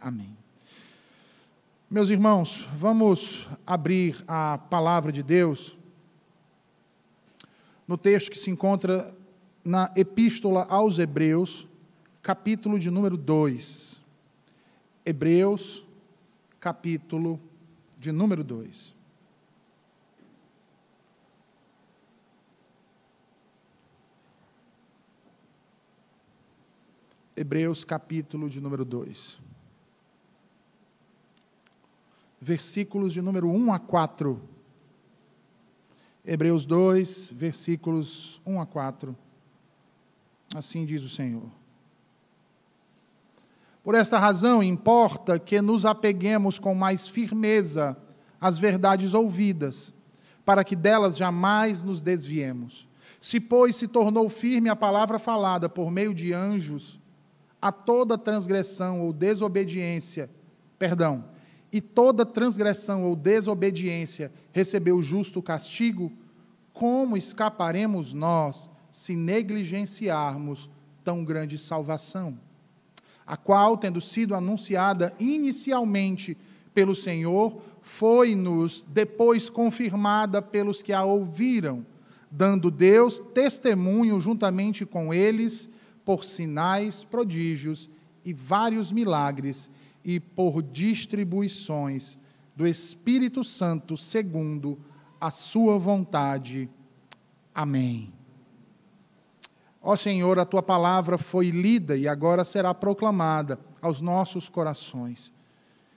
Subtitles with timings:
[0.00, 0.36] Amém.
[1.88, 5.76] Meus irmãos, vamos abrir a palavra de Deus
[7.86, 9.14] no texto que se encontra
[9.64, 11.68] na Epístola aos Hebreus,
[12.22, 14.00] capítulo de número 2.
[15.04, 15.84] Hebreus,
[16.58, 17.40] capítulo
[17.96, 18.94] de número 2.
[27.36, 29.45] Hebreus, capítulo de número 2.
[32.46, 34.40] Versículos de número 1 a 4.
[36.24, 39.16] Hebreus 2, versículos 1 a 4.
[40.54, 41.50] Assim diz o Senhor.
[43.82, 47.96] Por esta razão, importa que nos apeguemos com mais firmeza
[48.40, 49.92] às verdades ouvidas,
[50.44, 52.86] para que delas jamais nos desviemos.
[53.20, 57.00] Se, pois, se tornou firme a palavra falada por meio de anjos,
[57.60, 60.30] a toda transgressão ou desobediência,
[60.78, 61.24] perdão,
[61.72, 66.12] e toda transgressão ou desobediência recebeu justo castigo,
[66.72, 70.70] como escaparemos nós se negligenciarmos
[71.04, 72.38] tão grande salvação?
[73.26, 76.36] a qual, tendo sido anunciada inicialmente
[76.72, 81.84] pelo Senhor, foi-nos depois confirmada pelos que a ouviram,
[82.30, 85.68] dando Deus testemunho juntamente com eles
[86.04, 87.90] por sinais, prodígios
[88.24, 89.70] e vários milagres
[90.06, 92.16] e por distribuições
[92.54, 94.78] do Espírito Santo segundo
[95.20, 96.70] a sua vontade.
[97.52, 98.12] Amém.
[99.82, 105.32] Ó Senhor, a tua palavra foi lida e agora será proclamada aos nossos corações.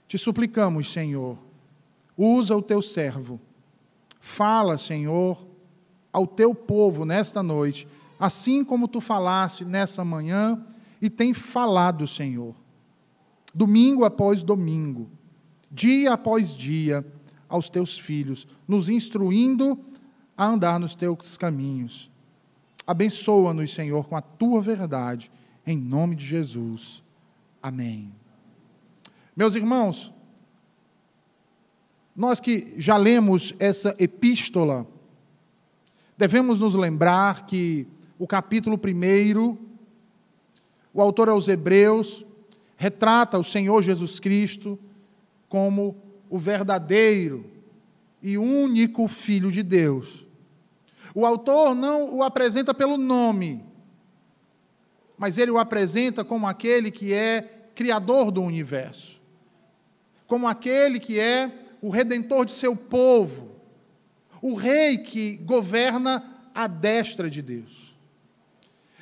[0.08, 1.38] Te suplicamos, Senhor,
[2.16, 3.40] usa o teu servo.
[4.20, 5.46] Fala, Senhor,
[6.12, 7.86] ao teu povo nesta noite,
[8.18, 10.60] assim como tu falaste nessa manhã
[11.00, 12.59] e tem falado, Senhor.
[13.54, 15.10] Domingo após domingo,
[15.70, 17.04] dia após dia,
[17.48, 19.78] aos teus filhos, nos instruindo
[20.36, 22.10] a andar nos teus caminhos.
[22.86, 25.30] Abençoa-nos, Senhor, com a tua verdade,
[25.66, 27.02] em nome de Jesus.
[27.62, 28.12] Amém.
[29.36, 30.12] Meus irmãos,
[32.14, 34.86] nós que já lemos essa epístola,
[36.16, 37.86] devemos nos lembrar que
[38.18, 39.56] o capítulo 1,
[40.92, 42.24] o autor aos Hebreus,
[42.80, 44.78] retrata o Senhor Jesus Cristo
[45.48, 45.96] como
[46.30, 47.44] o verdadeiro
[48.22, 50.26] e único Filho de Deus
[51.14, 53.64] o autor não o apresenta pelo nome,
[55.18, 59.20] mas ele o apresenta como aquele que é criador do universo,
[60.26, 61.50] como aquele que é
[61.82, 63.50] o redentor de seu povo,
[64.40, 66.22] o rei que governa
[66.54, 67.94] à destra de Deus.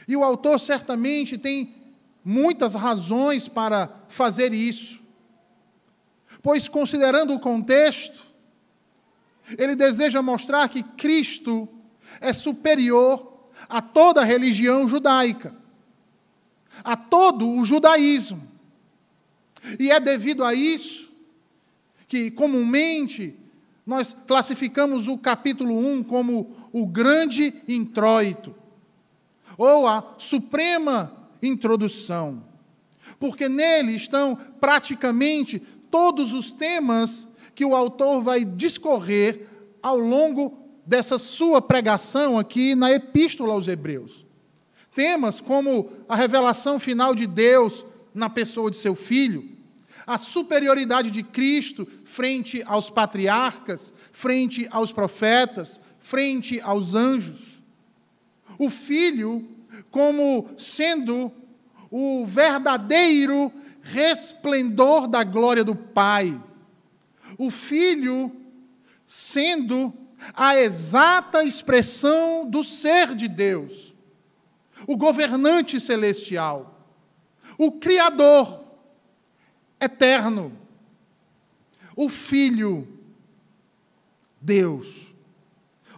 [0.06, 1.74] E o autor certamente tem
[2.28, 5.00] muitas razões para fazer isso,
[6.42, 8.26] pois, considerando o contexto,
[9.56, 11.66] ele deseja mostrar que Cristo
[12.20, 15.56] é superior a toda a religião judaica,
[16.84, 18.46] a todo o judaísmo.
[19.80, 21.10] E é devido a isso
[22.06, 23.34] que, comumente,
[23.86, 28.54] nós classificamos o capítulo 1 como o grande introito,
[29.56, 32.42] ou a suprema introdução,
[33.18, 35.58] porque nele estão praticamente
[35.90, 39.46] todos os temas que o autor vai discorrer
[39.82, 44.24] ao longo dessa sua pregação aqui na Epístola aos Hebreus.
[44.94, 47.84] Temas como a revelação final de Deus
[48.14, 49.56] na pessoa de seu filho,
[50.06, 57.62] a superioridade de Cristo frente aos patriarcas, frente aos profetas, frente aos anjos.
[58.58, 59.46] O filho
[59.90, 61.32] como sendo
[61.90, 66.40] o verdadeiro resplendor da glória do Pai.
[67.38, 68.32] O filho
[69.06, 69.92] sendo
[70.34, 73.94] a exata expressão do ser de Deus,
[74.86, 76.84] o governante celestial,
[77.56, 78.64] o Criador
[79.80, 80.52] eterno,
[81.96, 82.86] o Filho,
[84.40, 85.12] Deus.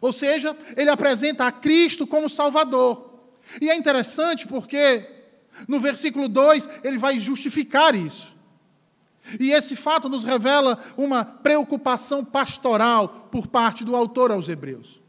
[0.01, 3.10] Ou seja, ele apresenta a Cristo como Salvador.
[3.61, 5.05] E é interessante porque
[5.67, 8.35] no versículo 2 ele vai justificar isso.
[9.39, 15.01] E esse fato nos revela uma preocupação pastoral por parte do autor aos Hebreus.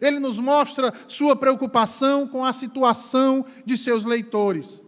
[0.00, 4.82] Ele nos mostra sua preocupação com a situação de seus leitores.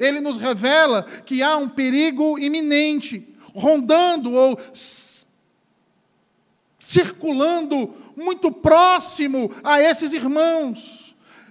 [0.00, 4.58] Ele nos revela que há um perigo iminente, rondando ou
[6.78, 11.05] circulando muito próximo a esses irmãos.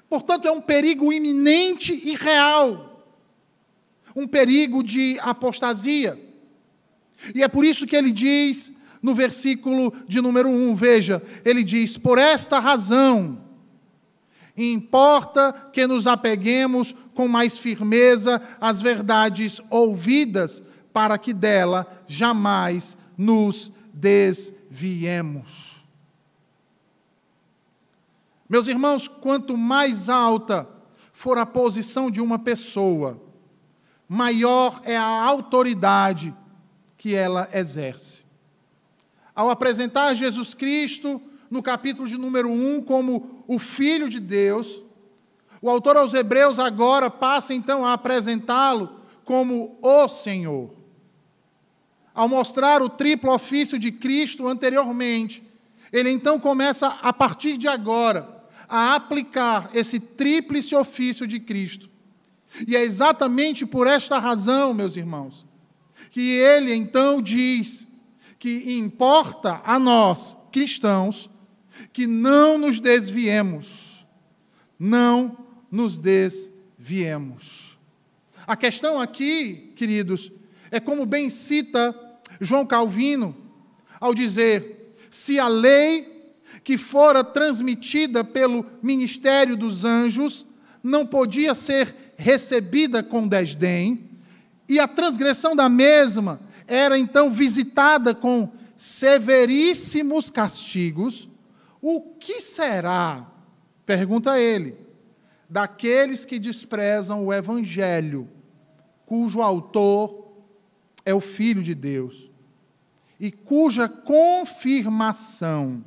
[0.10, 2.96] Portanto, é um perigo iminente e real
[4.16, 6.18] um perigo de apostasia.
[7.34, 8.72] E é por isso que ele diz
[9.02, 13.42] no versículo de número 1, veja, ele diz: Por esta razão,
[14.56, 20.64] importa que nos apeguemos com mais firmeza às verdades ouvidas,
[20.94, 25.75] para que dela jamais nos desviemos.
[28.48, 30.70] Meus irmãos, quanto mais alta
[31.12, 33.20] for a posição de uma pessoa,
[34.08, 36.34] maior é a autoridade
[36.98, 38.24] que ela exerce.
[39.34, 41.20] Ao apresentar Jesus Cristo
[41.50, 44.82] no capítulo de número 1 como o Filho de Deus,
[45.62, 50.70] o autor aos Hebreus agora passa então a apresentá-lo como o Senhor.
[52.14, 55.44] Ao mostrar o triplo ofício de Cristo anteriormente,
[55.92, 58.35] ele então começa, a partir de agora,
[58.68, 61.90] a aplicar esse tríplice ofício de Cristo.
[62.68, 65.46] E é exatamente por esta razão, meus irmãos,
[66.12, 67.88] que ele então diz
[68.40, 71.30] que importa a nós, cristãos,
[71.92, 74.06] que não nos desviemos.
[74.78, 75.38] Não
[75.72, 77.78] nos desviemos.
[78.48, 80.32] A questão aqui, queridos,
[80.70, 81.96] é como bem cita
[82.40, 83.36] João Calvino,
[84.00, 86.15] ao dizer: se a lei
[86.66, 90.48] que fora transmitida pelo ministério dos anjos
[90.82, 94.10] não podia ser recebida com desdém,
[94.68, 101.30] e a transgressão da mesma era então visitada com severíssimos castigos,
[101.80, 103.30] o que será,
[103.86, 104.76] pergunta ele,
[105.48, 108.28] daqueles que desprezam o Evangelho,
[109.06, 110.34] cujo autor
[111.06, 112.32] é o Filho de Deus,
[113.20, 115.84] e cuja confirmação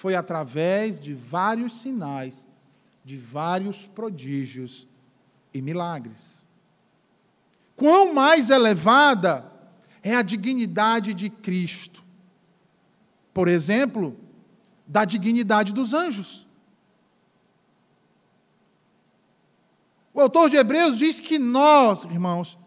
[0.00, 2.48] foi através de vários sinais,
[3.04, 4.88] de vários prodígios
[5.52, 6.42] e milagres.
[7.76, 9.52] Quão mais elevada
[10.02, 12.02] é a dignidade de Cristo.
[13.34, 14.18] Por exemplo,
[14.86, 16.46] da dignidade dos anjos.
[20.14, 22.58] O autor de Hebreus diz que nós, irmãos,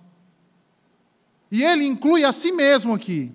[1.49, 3.33] e ele inclui a si mesmo aqui,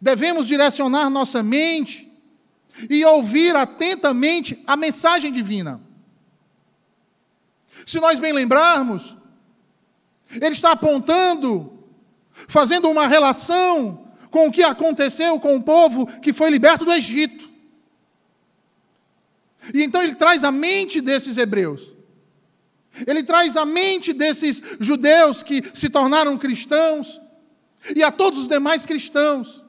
[0.00, 2.13] devemos direcionar nossa mente
[2.88, 5.80] e ouvir atentamente a mensagem divina.
[7.86, 9.16] Se nós bem lembrarmos,
[10.30, 11.84] ele está apontando,
[12.48, 17.48] fazendo uma relação com o que aconteceu com o povo que foi liberto do Egito.
[19.72, 21.92] E então ele traz a mente desses hebreus.
[23.06, 27.20] Ele traz a mente desses judeus que se tornaram cristãos
[27.94, 29.62] e a todos os demais cristãos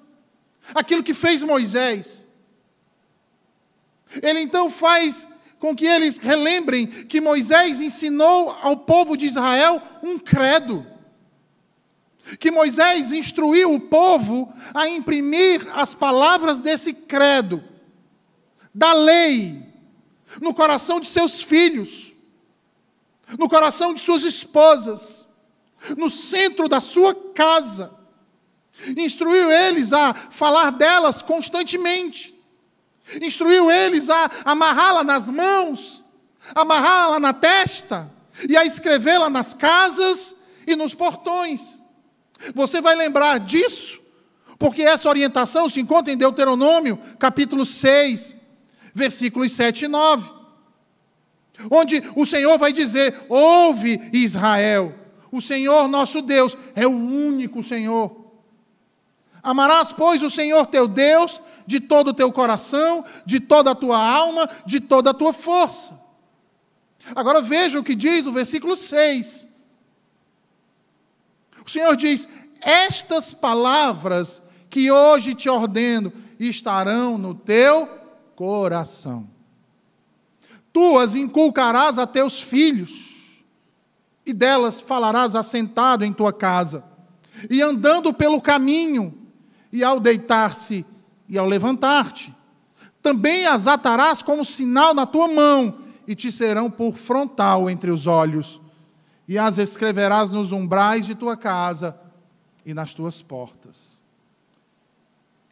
[0.73, 2.24] aquilo que fez Moisés.
[4.21, 5.27] Ele então faz
[5.59, 10.85] com que eles relembrem que Moisés ensinou ao povo de Israel um credo.
[12.39, 17.63] Que Moisés instruiu o povo a imprimir as palavras desse credo,
[18.73, 19.63] da lei,
[20.41, 22.13] no coração de seus filhos,
[23.39, 25.27] no coração de suas esposas,
[25.97, 27.93] no centro da sua casa.
[28.97, 32.34] Instruiu eles a falar delas constantemente.
[33.21, 36.03] Instruiu eles a amarrá-la nas mãos,
[36.53, 38.11] amarrá-la na testa
[38.49, 41.81] e a escrevê-la nas casas e nos portões.
[42.53, 44.01] Você vai lembrar disso,
[44.57, 48.37] porque essa orientação se encontra em Deuteronômio, capítulo 6,
[48.93, 50.31] versículos 7 e 9.
[51.69, 54.93] Onde o Senhor vai dizer: Ouve Israel,
[55.31, 58.24] o Senhor nosso Deus é o único Senhor.
[59.45, 63.95] Amarás, pois, o Senhor teu Deus de todo o teu coração, de toda a tua
[63.95, 66.03] alma, de toda a tua força.
[67.15, 69.47] Agora veja o que diz o versículo 6.
[71.63, 72.27] O Senhor diz:
[72.59, 77.87] Estas palavras que hoje te ordeno estarão no teu
[78.35, 79.29] coração.
[80.73, 83.43] Tu as inculcarás a teus filhos,
[84.25, 86.83] e delas falarás assentado em tua casa,
[87.47, 89.24] e andando pelo caminho,
[89.75, 90.85] e ao deitar-se
[91.27, 92.33] e ao levantar-te.
[93.01, 98.07] Também as atarás como sinal na tua mão, e te serão por frontal entre os
[98.07, 98.61] olhos,
[99.27, 101.99] e as escreverás nos umbrais de tua casa
[102.65, 104.01] e nas tuas portas.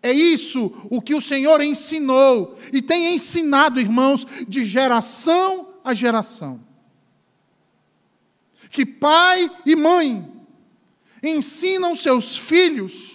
[0.01, 6.61] É isso o que o Senhor ensinou e tem ensinado, irmãos, de geração a geração.
[8.69, 10.25] Que pai e mãe
[11.21, 13.12] ensinam seus filhos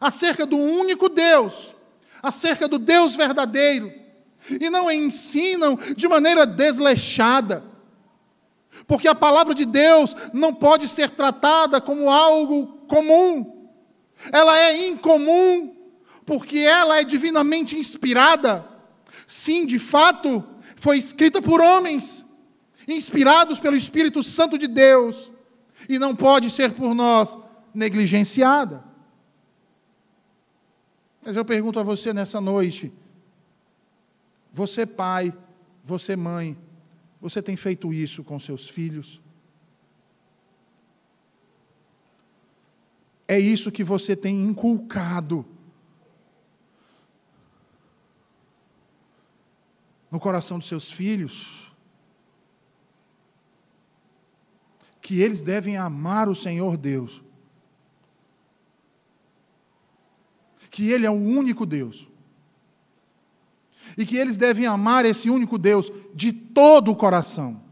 [0.00, 1.74] acerca do único Deus,
[2.22, 3.92] acerca do Deus verdadeiro,
[4.48, 7.64] e não ensinam de maneira desleixada,
[8.86, 13.68] Porque a palavra de Deus não pode ser tratada como algo comum.
[14.32, 15.74] Ela é incomum,
[16.24, 18.66] porque ela é divinamente inspirada.
[19.26, 20.44] Sim, de fato,
[20.76, 22.24] foi escrita por homens,
[22.86, 25.32] inspirados pelo Espírito Santo de Deus,
[25.88, 27.36] e não pode ser por nós
[27.74, 28.84] negligenciada.
[31.26, 32.92] Mas eu pergunto a você nessa noite:
[34.52, 35.36] você, pai,
[35.84, 36.56] você, mãe,
[37.20, 39.20] você tem feito isso com seus filhos?
[43.26, 45.44] É isso que você tem inculcado
[50.08, 51.72] no coração dos seus filhos?
[55.00, 57.25] Que eles devem amar o Senhor Deus.
[60.76, 62.06] Que Ele é o único Deus.
[63.96, 67.62] E que eles devem amar esse único Deus de todo o coração,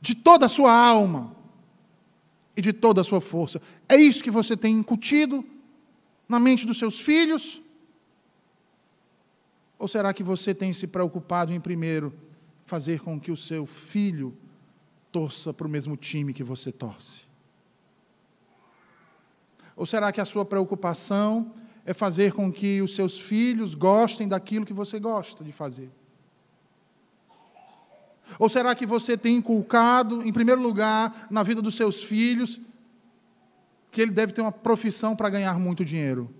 [0.00, 1.36] de toda a sua alma
[2.56, 3.60] e de toda a sua força.
[3.86, 5.44] É isso que você tem incutido
[6.26, 7.60] na mente dos seus filhos?
[9.78, 12.10] Ou será que você tem se preocupado em primeiro
[12.64, 14.34] fazer com que o seu filho
[15.12, 17.23] torça para o mesmo time que você torce?
[19.76, 21.52] Ou será que a sua preocupação
[21.84, 25.90] é fazer com que os seus filhos gostem daquilo que você gosta de fazer?
[28.38, 32.60] Ou será que você tem inculcado, em primeiro lugar, na vida dos seus filhos,
[33.90, 36.34] que ele deve ter uma profissão para ganhar muito dinheiro?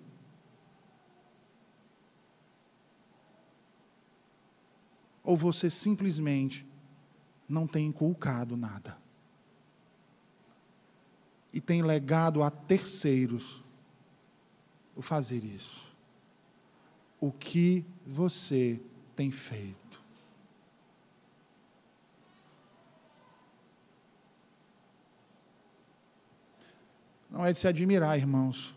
[5.23, 6.67] Ou você simplesmente
[7.49, 9.04] não tem inculcado nada?
[11.55, 13.63] E tem legado a terceiros
[14.97, 15.87] o fazer isso?
[17.21, 18.83] O que você
[19.15, 20.03] tem feito?
[27.31, 28.75] Não é de se admirar, irmãos,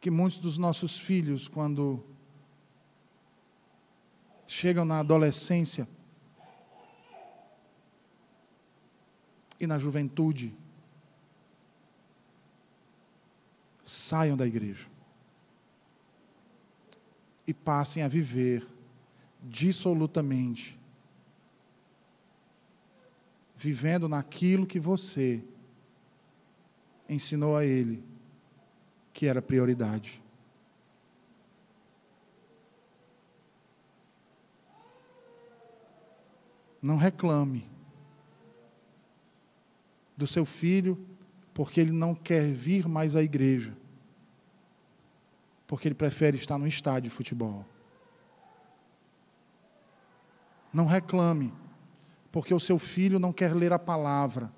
[0.00, 2.04] que muitos dos nossos filhos, quando
[4.44, 5.86] chegam na adolescência
[9.58, 10.54] e na juventude,
[13.84, 14.86] saiam da igreja
[17.46, 18.66] e passem a viver
[19.42, 20.78] dissolutamente,
[23.56, 25.42] vivendo naquilo que você
[27.08, 28.02] ensinou a ele
[29.12, 30.20] que era prioridade.
[36.82, 37.75] Não reclame
[40.16, 40.98] do seu filho
[41.52, 43.76] porque ele não quer vir mais à igreja.
[45.66, 47.64] Porque ele prefere estar no estádio de futebol.
[50.72, 51.54] Não reclame,
[52.30, 54.52] porque o seu filho não quer ler a palavra.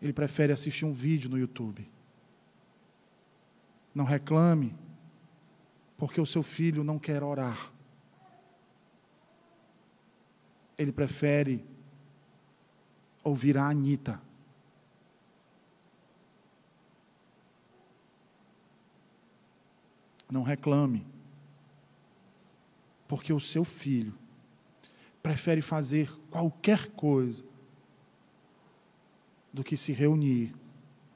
[0.00, 1.88] Ele prefere assistir um vídeo no YouTube.
[3.94, 4.74] Não reclame,
[5.96, 7.70] porque o seu filho não quer orar.
[10.76, 11.64] Ele prefere
[13.22, 14.20] ouvir a Anitta.
[20.30, 21.06] Não reclame.
[23.06, 24.14] Porque o seu filho
[25.22, 27.44] prefere fazer qualquer coisa
[29.52, 30.54] do que se reunir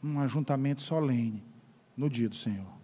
[0.03, 1.43] num ajuntamento solene
[1.97, 2.77] no dia do Senhor.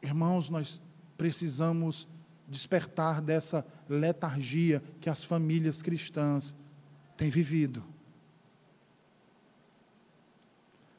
[0.00, 0.80] Irmãos, nós
[1.16, 2.08] precisamos
[2.48, 6.56] despertar dessa letargia que as famílias cristãs
[7.16, 7.84] têm vivido.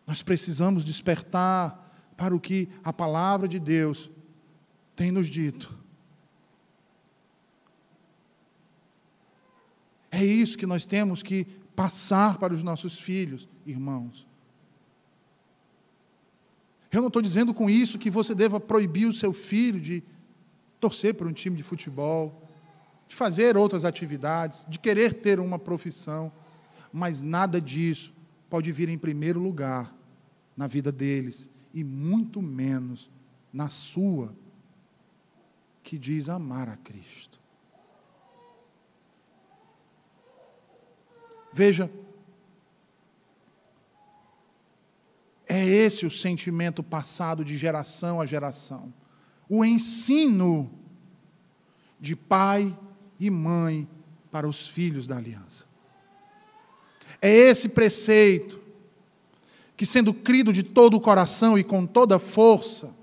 [0.05, 4.09] Nós precisamos despertar para o que a palavra de Deus
[4.95, 5.77] tem nos dito.
[10.11, 14.27] É isso que nós temos que passar para os nossos filhos, irmãos.
[16.91, 20.03] Eu não estou dizendo com isso que você deva proibir o seu filho de
[20.79, 22.41] torcer por um time de futebol,
[23.07, 26.31] de fazer outras atividades, de querer ter uma profissão,
[26.93, 28.13] mas nada disso
[28.49, 29.93] pode vir em primeiro lugar
[30.55, 33.09] na vida deles e muito menos
[33.51, 34.33] na sua,
[35.83, 37.39] que diz amar a Cristo.
[41.51, 41.91] Veja,
[45.47, 48.93] é esse o sentimento passado de geração a geração.
[49.49, 50.71] O ensino
[51.99, 52.77] de pai
[53.19, 53.87] e mãe
[54.31, 55.65] para os filhos da aliança.
[57.21, 58.59] É esse preceito
[59.75, 62.93] que, sendo crido de todo o coração e com toda força,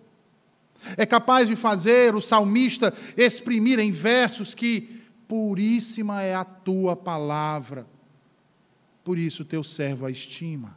[0.97, 7.87] É capaz de fazer o salmista exprimir em versos que puríssima é a tua palavra,
[9.03, 10.77] por isso teu servo a estima.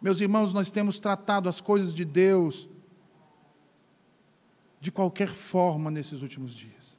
[0.00, 2.68] Meus irmãos, nós temos tratado as coisas de Deus
[4.80, 6.98] de qualquer forma nesses últimos dias.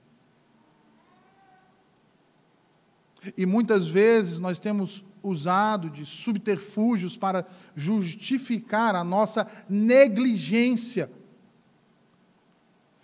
[3.37, 11.11] E muitas vezes nós temos usado de subterfúgios para justificar a nossa negligência.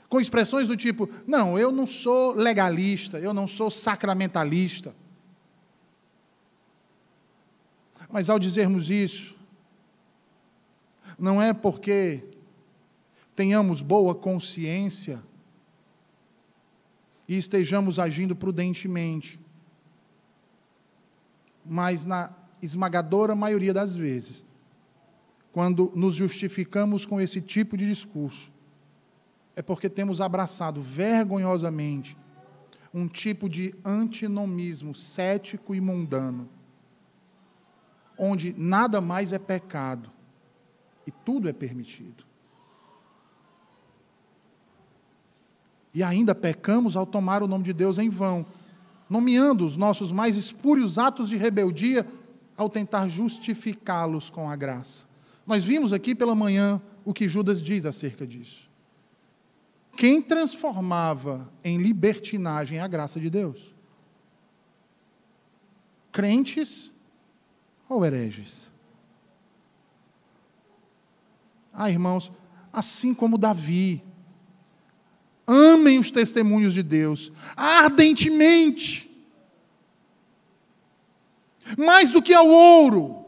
[0.09, 4.95] Com expressões do tipo: não, eu não sou legalista, eu não sou sacramentalista.
[8.09, 9.36] Mas ao dizermos isso,
[11.17, 12.23] não é porque
[13.35, 15.23] tenhamos boa consciência
[17.27, 19.39] e estejamos agindo prudentemente
[21.69, 22.31] mas na
[22.61, 24.45] esmagadora maioria das vezes,
[25.51, 28.51] quando nos justificamos com esse tipo de discurso,
[29.55, 32.15] é porque temos abraçado vergonhosamente
[32.93, 36.47] um tipo de antinomismo cético e mundano,
[38.17, 40.11] onde nada mais é pecado
[41.07, 42.25] e tudo é permitido.
[45.93, 48.45] E ainda pecamos ao tomar o nome de Deus em vão,
[49.09, 52.05] nomeando os nossos mais espúrios atos de rebeldia
[52.57, 55.07] ao tentar justificá-los com a graça.
[55.45, 58.69] Nós vimos aqui pela manhã o que Judas diz acerca disso.
[59.95, 63.73] Quem transformava em libertinagem a graça de Deus?
[66.11, 66.91] Crentes
[67.87, 68.69] ou hereges?
[71.79, 72.31] Ah, irmãos,
[72.73, 74.03] assim como Davi,
[75.47, 79.07] Amem os testemunhos de Deus ardentemente.
[81.77, 83.25] Mais do que ao ouro.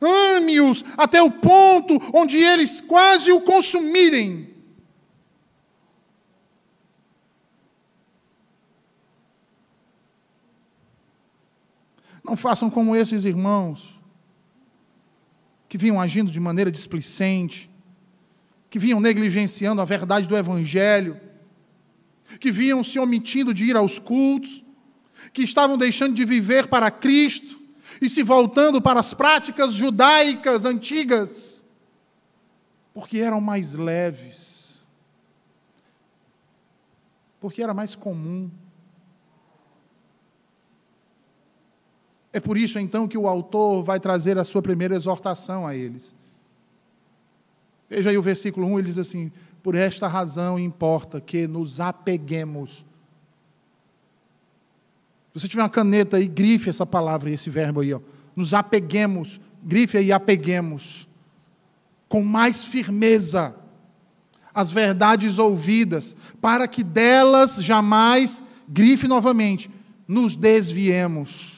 [0.00, 4.48] Ame-os até o ponto onde eles quase o consumirem.
[12.22, 13.97] Não façam como esses irmãos,
[15.68, 17.70] que vinham agindo de maneira displicente,
[18.70, 21.20] que vinham negligenciando a verdade do Evangelho,
[22.40, 24.64] que vinham se omitindo de ir aos cultos,
[25.32, 27.58] que estavam deixando de viver para Cristo
[28.00, 31.64] e se voltando para as práticas judaicas antigas,
[32.94, 34.86] porque eram mais leves,
[37.40, 38.50] porque era mais comum.
[42.38, 46.14] É por isso então que o autor vai trazer a sua primeira exortação a eles.
[47.90, 52.86] Veja aí o versículo 1, ele diz assim: Por esta razão importa que nos apeguemos.
[55.34, 57.98] Se você tiver uma caneta aí, grife essa palavra e esse verbo aí, ó.
[58.36, 61.08] Nos apeguemos, grife aí, apeguemos.
[62.08, 63.52] Com mais firmeza
[64.54, 69.68] as verdades ouvidas, para que delas jamais, grife novamente,
[70.06, 71.57] nos desviemos.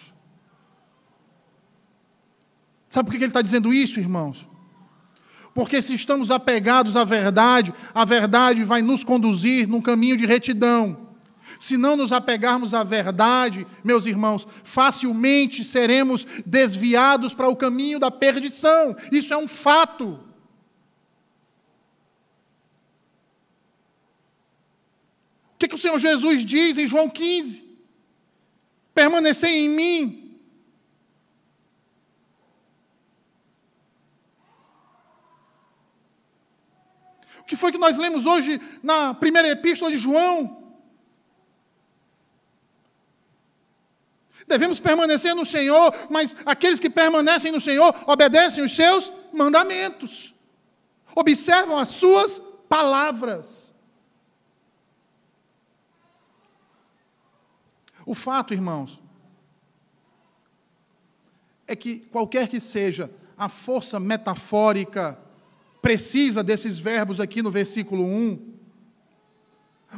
[2.91, 4.49] Sabe por que ele está dizendo isso, irmãos?
[5.55, 11.09] Porque se estamos apegados à verdade, a verdade vai nos conduzir num caminho de retidão.
[11.59, 18.11] Se não nos apegarmos à verdade, meus irmãos, facilmente seremos desviados para o caminho da
[18.11, 18.97] perdição.
[19.13, 20.19] Isso é um fato.
[25.55, 27.69] O que, que o Senhor Jesus diz em João 15?
[28.95, 30.20] Permanecer em mim,
[37.51, 40.57] que foi que nós lemos hoje na primeira epístola de João.
[44.47, 50.33] Devemos permanecer no Senhor, mas aqueles que permanecem no Senhor obedecem os seus mandamentos,
[51.13, 53.75] observam as suas palavras.
[58.07, 59.01] O fato, irmãos,
[61.67, 65.19] é que qualquer que seja a força metafórica,
[65.81, 68.51] precisa desses verbos aqui no versículo 1.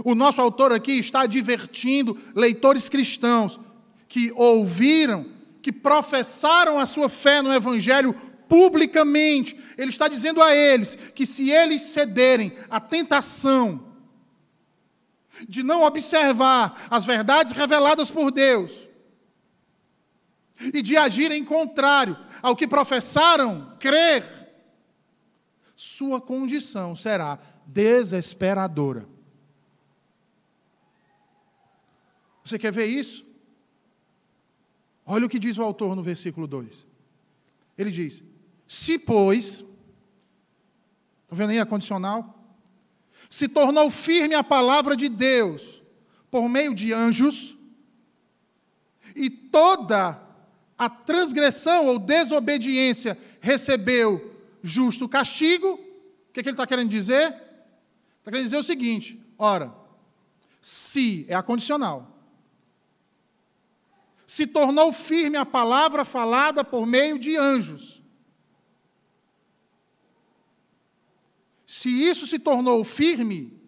[0.05, 3.61] O nosso autor aqui está advertindo leitores cristãos
[4.09, 5.27] que ouviram,
[5.61, 8.15] que professaram a sua fé no Evangelho
[8.49, 9.59] publicamente.
[9.77, 13.93] Ele está dizendo a eles que se eles cederem à tentação
[15.49, 18.89] de não observar as verdades reveladas por Deus
[20.73, 24.42] e de agirem contrário ao que professaram crer,
[25.83, 29.05] sua condição será desesperadora.
[32.45, 33.27] Você quer ver isso?
[35.05, 36.87] Olha o que diz o autor no versículo 2.
[37.77, 38.23] Ele diz:
[38.65, 39.65] Se, pois,
[41.23, 42.33] estão vendo aí a condicional?
[43.29, 45.83] Se tornou firme a palavra de Deus
[46.31, 47.57] por meio de anjos,
[49.17, 50.23] e toda
[50.79, 54.32] a transgressão ou desobediência recebeu
[54.63, 57.29] justo castigo, o que, é que ele está querendo dizer?
[58.19, 59.75] Está querendo dizer o seguinte: ora,
[60.61, 62.17] se é a condicional,
[64.27, 68.01] se tornou firme a palavra falada por meio de anjos.
[71.67, 73.61] Se isso se tornou firme,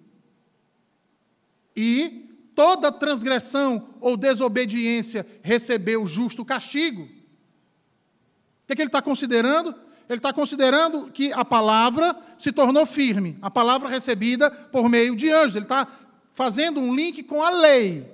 [1.76, 9.83] e toda transgressão ou desobediência recebeu justo castigo, o que, é que ele está considerando?
[10.08, 15.30] Ele está considerando que a palavra se tornou firme, a palavra recebida por meio de
[15.30, 15.56] anjos.
[15.56, 15.88] Ele está
[16.32, 18.12] fazendo um link com a lei.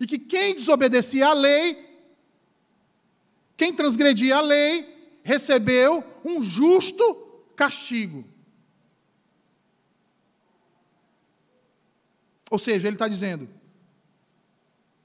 [0.00, 1.84] E que quem desobedecia à lei,
[3.56, 7.14] quem transgredia a lei, recebeu um justo
[7.54, 8.24] castigo.
[12.50, 13.48] Ou seja, ele está dizendo: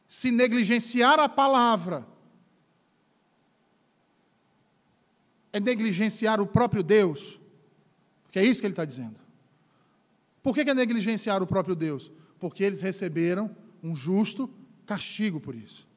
[0.07, 2.05] se negligenciar a palavra,
[5.53, 7.39] é negligenciar o próprio Deus,
[8.23, 9.19] porque é isso que ele está dizendo.
[10.41, 12.11] Por que é negligenciar o próprio Deus?
[12.39, 14.49] Porque eles receberam um justo
[14.85, 15.87] castigo por isso.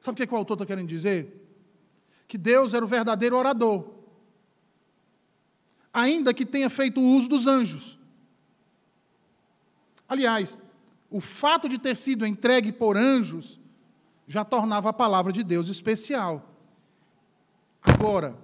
[0.00, 1.40] Sabe o que, é que o autor está querendo dizer?
[2.26, 3.92] Que Deus era o verdadeiro orador,
[5.92, 7.98] ainda que tenha feito uso dos anjos.
[10.08, 10.58] Aliás,
[11.10, 13.60] o fato de ter sido entregue por anjos
[14.32, 16.56] já tornava a palavra de Deus especial.
[17.82, 18.34] Agora,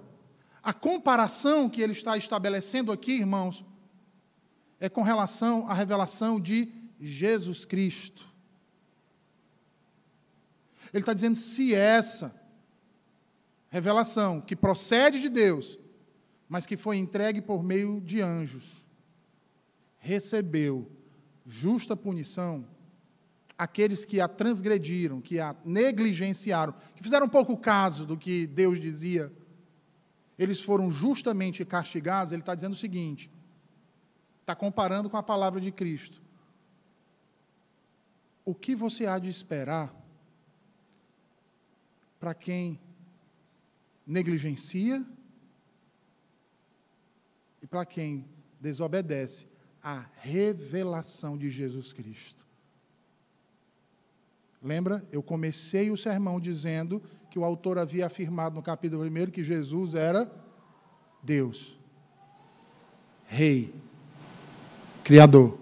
[0.61, 3.65] a comparação que ele está estabelecendo aqui, irmãos,
[4.79, 6.71] é com relação à revelação de
[7.01, 8.31] Jesus Cristo.
[10.93, 12.39] Ele está dizendo: se essa
[13.69, 15.79] revelação que procede de Deus,
[16.47, 18.85] mas que foi entregue por meio de anjos,
[19.97, 20.87] recebeu
[21.47, 22.63] justa punição,
[23.59, 29.29] aqueles que a transgrediram, que a negligenciaram, que fizeram pouco caso do que Deus dizia,
[30.37, 33.29] eles foram justamente castigados, ele está dizendo o seguinte:
[34.39, 36.21] está comparando com a palavra de Cristo.
[38.45, 39.93] O que você há de esperar
[42.17, 42.79] para quem
[44.07, 45.05] negligencia
[47.61, 48.25] e para quem
[48.59, 49.47] desobedece
[49.83, 52.48] à revelação de Jesus Cristo?
[54.61, 55.05] Lembra?
[55.11, 59.93] Eu comecei o sermão dizendo que o autor havia afirmado no capítulo 1 que Jesus
[59.93, 60.29] era
[61.23, 61.77] Deus,
[63.27, 63.73] Rei,
[65.03, 65.59] Criador.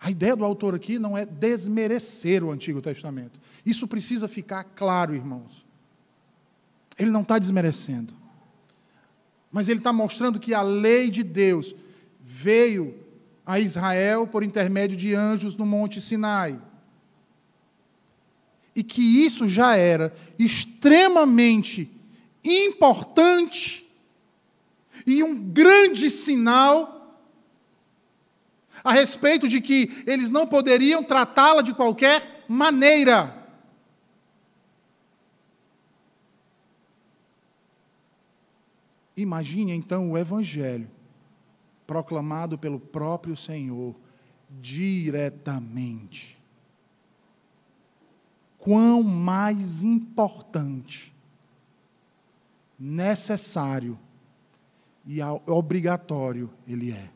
[0.00, 3.38] A ideia do autor aqui não é desmerecer o Antigo Testamento.
[3.64, 5.64] Isso precisa ficar claro, irmãos.
[6.98, 8.12] Ele não está desmerecendo.
[9.50, 11.74] Mas ele está mostrando que a lei de Deus
[12.32, 12.98] veio
[13.44, 16.58] a Israel por intermédio de anjos no Monte Sinai.
[18.74, 21.90] E que isso já era extremamente
[22.42, 23.86] importante
[25.06, 27.20] e um grande sinal
[28.82, 33.46] a respeito de que eles não poderiam tratá-la de qualquer maneira.
[39.14, 40.88] Imagine então o Evangelho
[41.92, 43.94] proclamado pelo próprio Senhor
[44.48, 46.38] diretamente.
[48.56, 51.14] Quão mais importante,
[52.78, 53.98] necessário
[55.04, 57.10] e obrigatório ele é.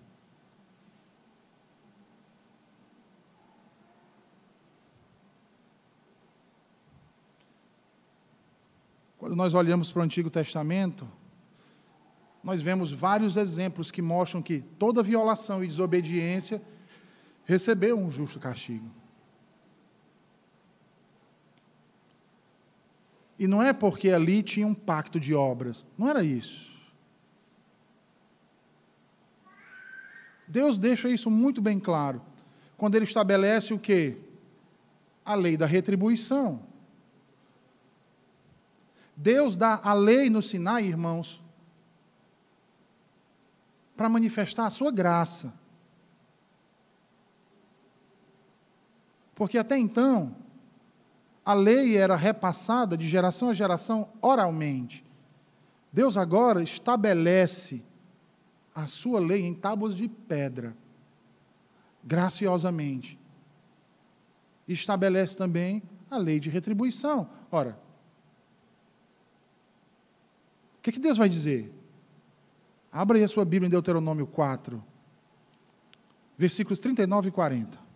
[9.17, 11.09] Quando nós olhamos para o Antigo Testamento,
[12.47, 16.63] nós vemos vários exemplos que mostram que toda violação e desobediência
[17.45, 18.89] recebeu um justo castigo.
[23.37, 26.77] E não é porque ali tinha um pacto de obras, não era isso.
[30.47, 32.23] Deus deixa isso muito bem claro
[32.77, 34.19] quando ele estabelece o que?
[35.25, 36.63] A lei da retribuição.
[39.17, 41.45] Deus dá a lei no Sinai, irmãos,
[43.97, 45.55] para manifestar a sua graça.
[49.35, 50.35] Porque até então,
[51.45, 55.05] a lei era repassada de geração a geração oralmente.
[55.93, 57.83] Deus agora estabelece
[58.75, 60.77] a sua lei em tábuas de pedra,
[62.03, 63.19] graciosamente.
[64.67, 67.31] Estabelece também a lei de retribuição.
[67.51, 67.79] Ora,
[70.79, 71.76] o que, que Deus vai dizer?
[72.92, 74.83] Abra aí a sua Bíblia em Deuteronômio 4,
[76.38, 77.87] versículos 39 e 40.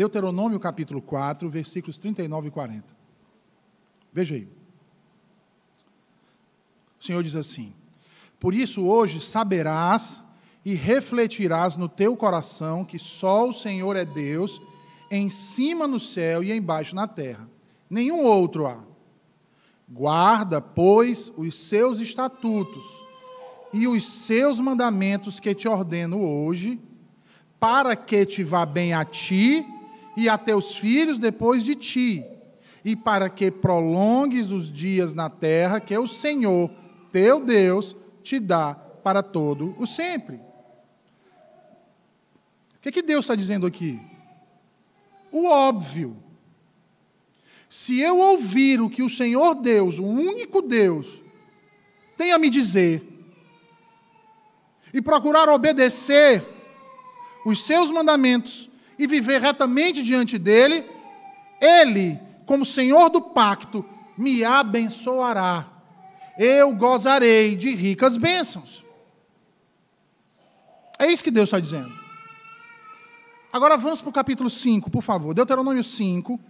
[0.00, 2.96] Deuteronômio capítulo 4, versículos 39 e 40.
[4.10, 4.59] Veja aí.
[7.00, 7.72] O Senhor diz assim:
[8.38, 10.22] Por isso hoje saberás
[10.64, 14.60] e refletirás no teu coração que só o Senhor é Deus,
[15.10, 17.48] em cima no céu e embaixo na terra.
[17.88, 18.78] Nenhum outro há.
[19.88, 22.84] Guarda, pois, os seus estatutos
[23.72, 26.78] e os seus mandamentos que te ordeno hoje,
[27.58, 29.64] para que te vá bem a ti
[30.16, 32.24] e a teus filhos depois de ti,
[32.84, 36.70] e para que prolongues os dias na terra que o Senhor,
[37.12, 40.36] teu Deus, te dá para todo o sempre.
[40.36, 44.00] O que, que Deus está dizendo aqui?
[45.30, 46.16] O óbvio.
[47.68, 51.22] Se eu ouvir o que o Senhor Deus, o único Deus,
[52.16, 53.02] tem a me dizer,
[54.92, 56.44] e procurar obedecer
[57.44, 58.68] os seus mandamentos,
[58.98, 60.84] e viver retamente diante dele,
[61.60, 63.84] ele, como Senhor do pacto,
[64.18, 65.79] me abençoará.
[66.42, 68.82] Eu gozarei de ricas bênçãos.
[70.98, 71.92] É isso que Deus está dizendo.
[73.52, 75.34] Agora vamos para o capítulo 5, por favor.
[75.34, 76.40] Deuteronômio 5.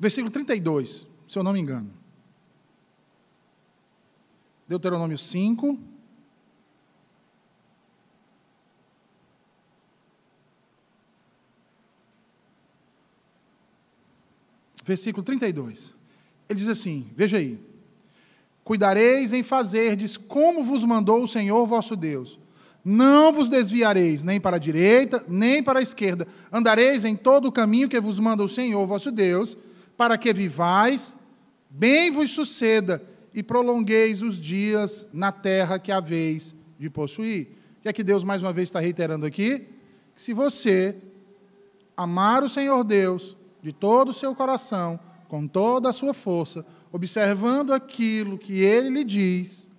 [0.00, 2.05] Versículo 32, se eu não me engano.
[4.68, 5.78] Deuteronômio 5.
[14.84, 15.94] Versículo 32.
[16.48, 17.58] Ele diz assim: Veja aí.
[18.64, 22.38] Cuidareis em fazerdes como vos mandou o Senhor vosso Deus.
[22.84, 26.26] Não vos desviareis nem para a direita, nem para a esquerda.
[26.52, 29.56] Andareis em todo o caminho que vos manda o Senhor vosso Deus
[29.96, 31.16] para que vivais,
[31.70, 33.02] bem vos suceda
[33.36, 37.48] e prolongueis os dias na terra que haveis de possuir.
[37.78, 39.68] O que é que Deus mais uma vez está reiterando aqui?
[40.16, 40.96] Que se você
[41.94, 47.74] amar o Senhor Deus de todo o seu coração, com toda a sua força, observando
[47.74, 49.70] aquilo que ele lhe diz,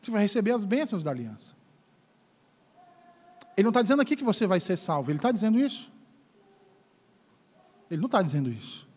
[0.00, 1.54] você vai receber as bênçãos da aliança.
[3.54, 5.92] Ele não está dizendo aqui que você vai ser salvo, ele está dizendo isso.
[7.94, 8.88] Ele não está dizendo isso.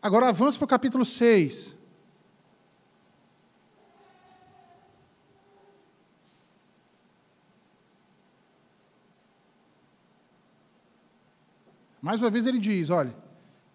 [0.00, 1.74] Agora avance para o capítulo 6.
[12.00, 13.12] Mais uma vez ele diz, olha,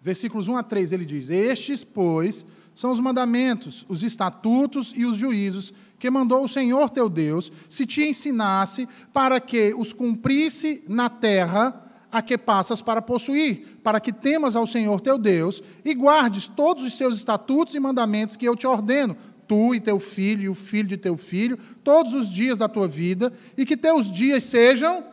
[0.01, 5.17] versículos 1 a 3 ele diz: Estes, pois, são os mandamentos, os estatutos e os
[5.17, 11.09] juízos que mandou o Senhor teu Deus, se te ensinasse para que os cumprisse na
[11.09, 11.82] terra
[12.13, 16.83] a que passas para possuir, para que temas ao Senhor teu Deus e guardes todos
[16.83, 20.53] os seus estatutos e mandamentos que eu te ordeno, tu e teu filho e o
[20.53, 25.03] filho de teu filho, todos os dias da tua vida, e que teus dias sejam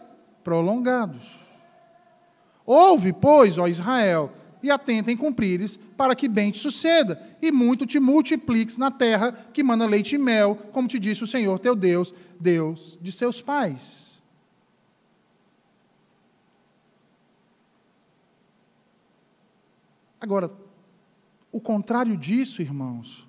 [0.45, 1.41] prolongados.
[2.67, 4.31] Ouve, pois, ó Israel,
[4.63, 9.33] e atenta em cumprires, para que bem te suceda, e muito te multipliques na terra
[9.55, 13.41] que manda leite e mel, como te disse o Senhor teu Deus, Deus de seus
[13.41, 14.10] pais.
[20.21, 20.51] Agora,
[21.51, 23.29] o contrário disso, irmãos,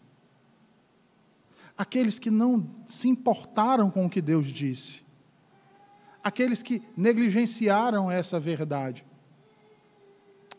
[1.77, 5.03] aqueles que não se importaram com o que Deus disse,
[6.23, 9.05] aqueles que negligenciaram essa verdade,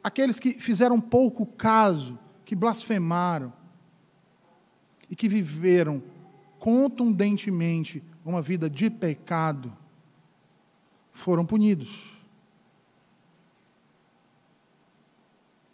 [0.03, 3.53] aqueles que fizeram pouco caso, que blasfemaram
[5.09, 6.03] e que viveram
[6.59, 9.77] contundentemente uma vida de pecado,
[11.12, 12.21] foram punidos.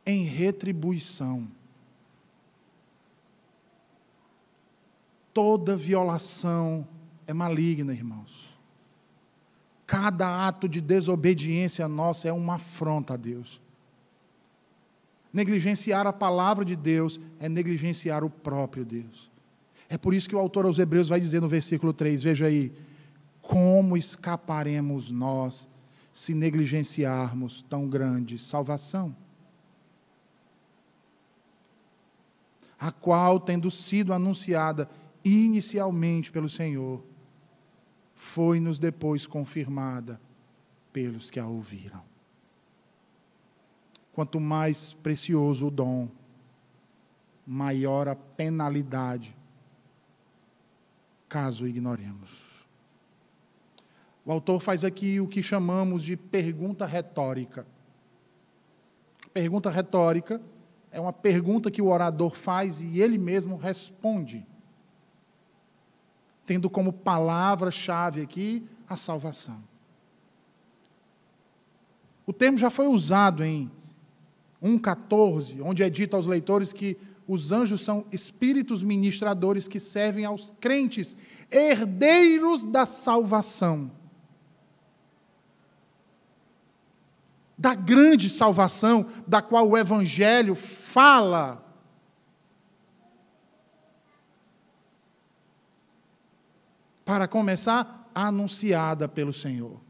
[0.09, 1.47] Em retribuição.
[5.35, 6.89] Toda violação
[7.27, 8.59] é maligna, irmãos.
[9.87, 13.61] Cada ato de desobediência nossa é uma afronta a Deus.
[15.31, 19.31] Negligenciar a palavra de Deus é negligenciar o próprio Deus.
[19.91, 22.73] É por isso que o autor aos Hebreus vai dizer no versículo 3, veja aí,
[23.43, 25.69] como escaparemos nós
[26.15, 29.15] se negligenciarmos tão grande salvação?
[32.79, 34.89] A qual, tendo sido anunciada
[35.25, 37.03] inicialmente pelo Senhor,
[38.15, 40.21] foi-nos depois confirmada
[40.93, 42.03] pelos que a ouviram.
[44.13, 46.09] Quanto mais precioso o dom,
[47.47, 49.37] maior a penalidade,
[51.29, 52.67] caso ignoremos.
[54.25, 57.67] O autor faz aqui o que chamamos de pergunta retórica.
[59.33, 60.41] Pergunta retórica
[60.91, 64.47] é uma pergunta que o orador faz e ele mesmo responde,
[66.47, 69.63] tendo como palavra-chave aqui a salvação.
[72.27, 73.71] O termo já foi usado em
[74.63, 76.97] 1,14, onde é dito aos leitores que
[77.27, 81.15] os anjos são espíritos ministradores que servem aos crentes,
[81.51, 83.91] herdeiros da salvação.
[87.59, 91.65] Da grande salvação da qual o Evangelho fala.
[97.05, 99.81] Para começar, anunciada pelo Senhor.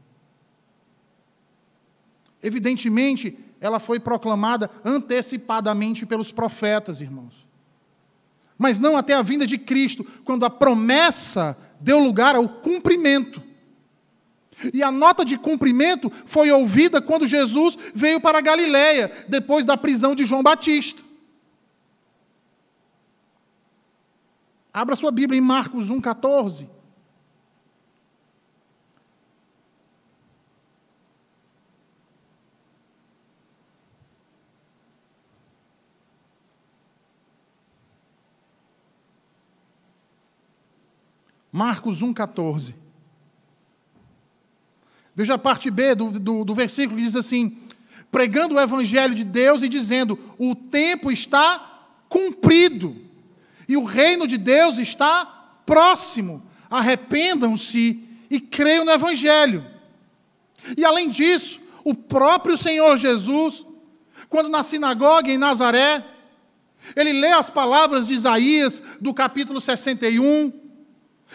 [2.41, 7.47] Evidentemente, ela foi proclamada antecipadamente pelos profetas, irmãos.
[8.57, 13.48] Mas não até a vinda de Cristo, quando a promessa deu lugar ao cumprimento.
[14.73, 20.13] E a nota de cumprimento foi ouvida quando Jesus veio para Galiléia, depois da prisão
[20.13, 21.01] de João Batista.
[24.73, 26.67] Abra sua Bíblia em Marcos 1,14.
[41.51, 42.75] Marcos 1,14.
[45.19, 47.57] Veja a parte B do, do, do versículo que diz assim:
[48.09, 52.95] pregando o evangelho de Deus e dizendo: o tempo está cumprido
[53.67, 55.25] e o reino de Deus está
[55.65, 56.41] próximo.
[56.69, 59.65] Arrependam-se e creiam no evangelho.
[60.77, 63.65] E além disso, o próprio Senhor Jesus,
[64.29, 66.01] quando na sinagoga em Nazaré,
[66.95, 70.53] ele lê as palavras de Isaías do capítulo 61,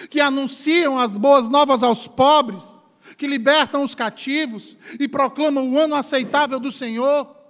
[0.08, 2.82] que anunciam as boas novas aos pobres
[3.16, 7.42] que libertam os cativos e proclamam o ano aceitável do Senhor.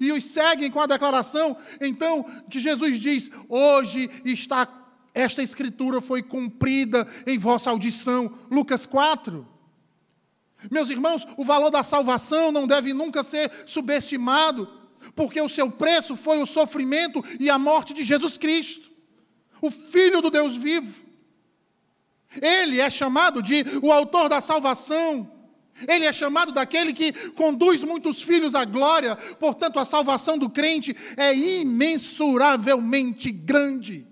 [0.00, 4.68] E os seguem com a declaração, então, que Jesus diz: Hoje está,
[5.14, 8.30] esta escritura foi cumprida em vossa audição.
[8.50, 9.46] Lucas 4.
[10.70, 14.68] Meus irmãos, o valor da salvação não deve nunca ser subestimado,
[15.14, 18.90] porque o seu preço foi o sofrimento e a morte de Jesus Cristo,
[19.62, 21.09] o Filho do Deus vivo.
[22.40, 25.30] Ele é chamado de o autor da salvação.
[25.88, 29.16] Ele é chamado daquele que conduz muitos filhos à glória.
[29.16, 34.06] Portanto, a salvação do crente é imensuravelmente grande.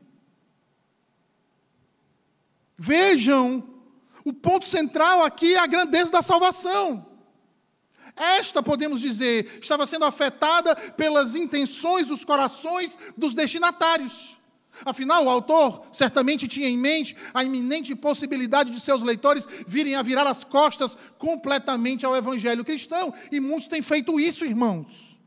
[2.76, 3.62] Vejam,
[4.24, 7.06] o ponto central aqui é a grandeza da salvação.
[8.16, 14.37] Esta, podemos dizer, estava sendo afetada pelas intenções dos corações dos destinatários.
[14.84, 20.02] Afinal, o autor certamente tinha em mente a iminente possibilidade de seus leitores virem a
[20.02, 25.18] virar as costas completamente ao evangelho cristão, e muitos têm feito isso, irmãos.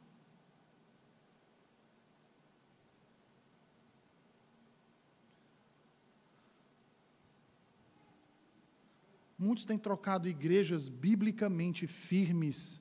[9.38, 12.81] Muitos têm trocado igrejas biblicamente firmes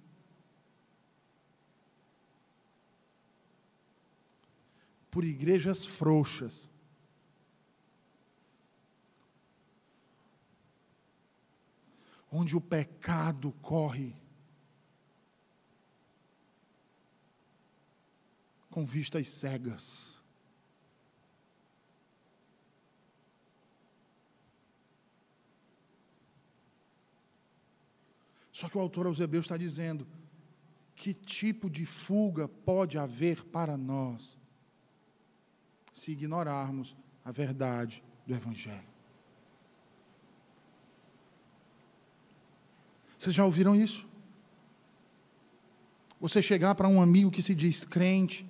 [5.10, 6.70] por igrejas frouxas.
[12.30, 14.14] Onde o pecado corre
[18.70, 20.16] com vistas cegas.
[28.52, 30.06] Só que o autor aos Hebreus está dizendo:
[30.94, 34.39] que tipo de fuga pode haver para nós
[36.00, 38.88] se ignorarmos a verdade do Evangelho.
[43.18, 44.08] Vocês já ouviram isso?
[46.18, 48.48] Você chegar para um amigo que se diz crente,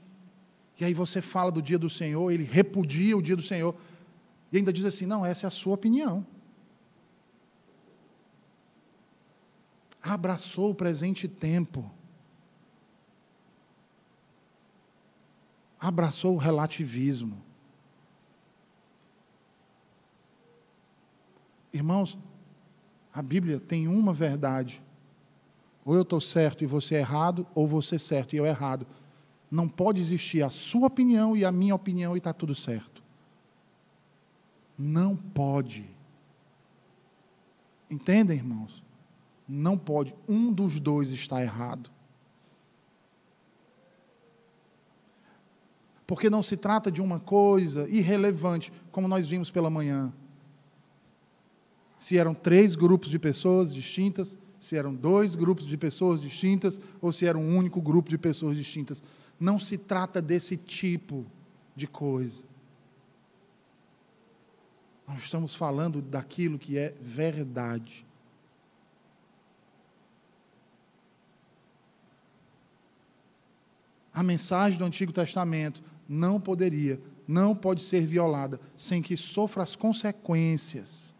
[0.79, 3.75] e aí você fala do dia do Senhor, ele repudia o dia do Senhor,
[4.53, 6.25] e ainda diz assim: não, essa é a sua opinião.
[10.01, 11.91] Abraçou o presente tempo
[15.81, 17.41] abraçou o relativismo.
[21.73, 22.19] Irmãos,
[23.13, 24.83] a Bíblia tem uma verdade.
[25.85, 28.87] Ou eu estou certo e você é errado, ou você é certo e eu errado.
[29.51, 33.03] Não pode existir a sua opinião e a minha opinião e está tudo certo.
[34.79, 35.89] Não pode.
[37.91, 38.83] Entendem, irmãos?
[39.49, 40.15] Não pode.
[40.29, 41.91] Um dos dois está errado.
[46.11, 50.13] Porque não se trata de uma coisa irrelevante, como nós vimos pela manhã.
[51.97, 57.13] Se eram três grupos de pessoas distintas, se eram dois grupos de pessoas distintas, ou
[57.13, 59.01] se era um único grupo de pessoas distintas.
[59.39, 61.25] Não se trata desse tipo
[61.77, 62.43] de coisa.
[65.07, 68.05] Nós estamos falando daquilo que é verdade.
[74.13, 75.81] A mensagem do Antigo Testamento
[76.13, 81.15] não poderia, não pode ser violada sem que sofra as consequências.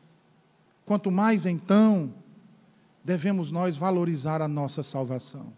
[0.85, 2.13] Quanto mais então,
[3.05, 5.53] devemos nós valorizar a nossa salvação.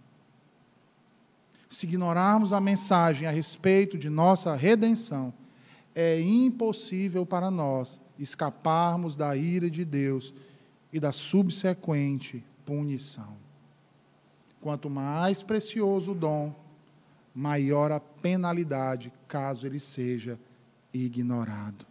[1.71, 5.33] Se ignorarmos a mensagem a respeito de nossa redenção,
[5.95, 10.35] é impossível para nós escaparmos da ira de Deus
[10.93, 13.35] e da subsequente punição.
[14.61, 16.55] Quanto mais precioso o dom,
[17.35, 20.39] maior a penalidade caso ele seja
[20.93, 21.87] ignorado.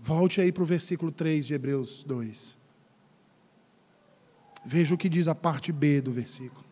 [0.00, 2.58] Volte aí para o versículo 3 de Hebreus 2.
[4.64, 6.64] Veja o que diz a parte B do versículo.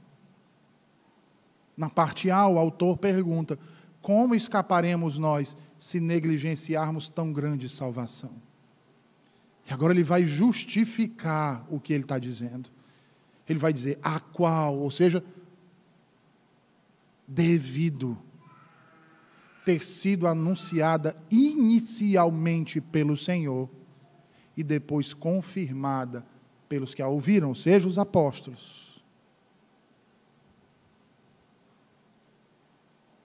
[1.77, 3.59] Na parte A, o autor pergunta:
[4.01, 8.33] Como escaparemos nós se negligenciarmos tão grande salvação?
[9.69, 12.71] E agora ele vai justificar o que ele está dizendo.
[13.49, 15.23] Ele vai dizer a qual, ou seja,
[17.27, 18.19] devido
[19.65, 23.71] ter sido anunciada inicialmente pelo Senhor
[24.57, 26.27] e depois confirmada
[26.69, 29.05] pelos que a ouviram, ou seja, os apóstolos.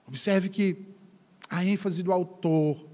[0.06, 0.86] Observe que
[1.50, 2.88] a ênfase do autor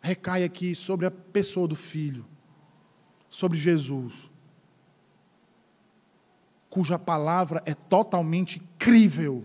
[0.00, 2.26] recai aqui sobre a pessoa do filho,
[3.30, 4.30] sobre Jesus,
[6.70, 9.44] cuja palavra é totalmente crível.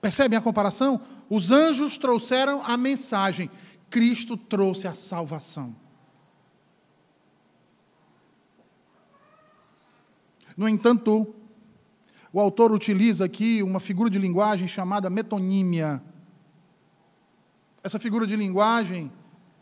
[0.00, 1.00] Percebem a comparação?
[1.28, 3.50] Os anjos trouxeram a mensagem,
[3.90, 5.76] Cristo trouxe a salvação.
[10.56, 11.34] No entanto,
[12.32, 16.02] o autor utiliza aqui uma figura de linguagem chamada metonímia.
[17.82, 19.10] Essa figura de linguagem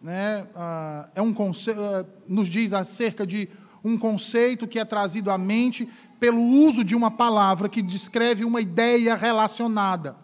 [0.02, 0.46] né,
[1.14, 1.34] é um
[2.26, 3.48] nos diz acerca de
[3.82, 5.88] um conceito que é trazido à mente
[6.18, 10.16] pelo uso de uma palavra que descreve uma ideia relacionada.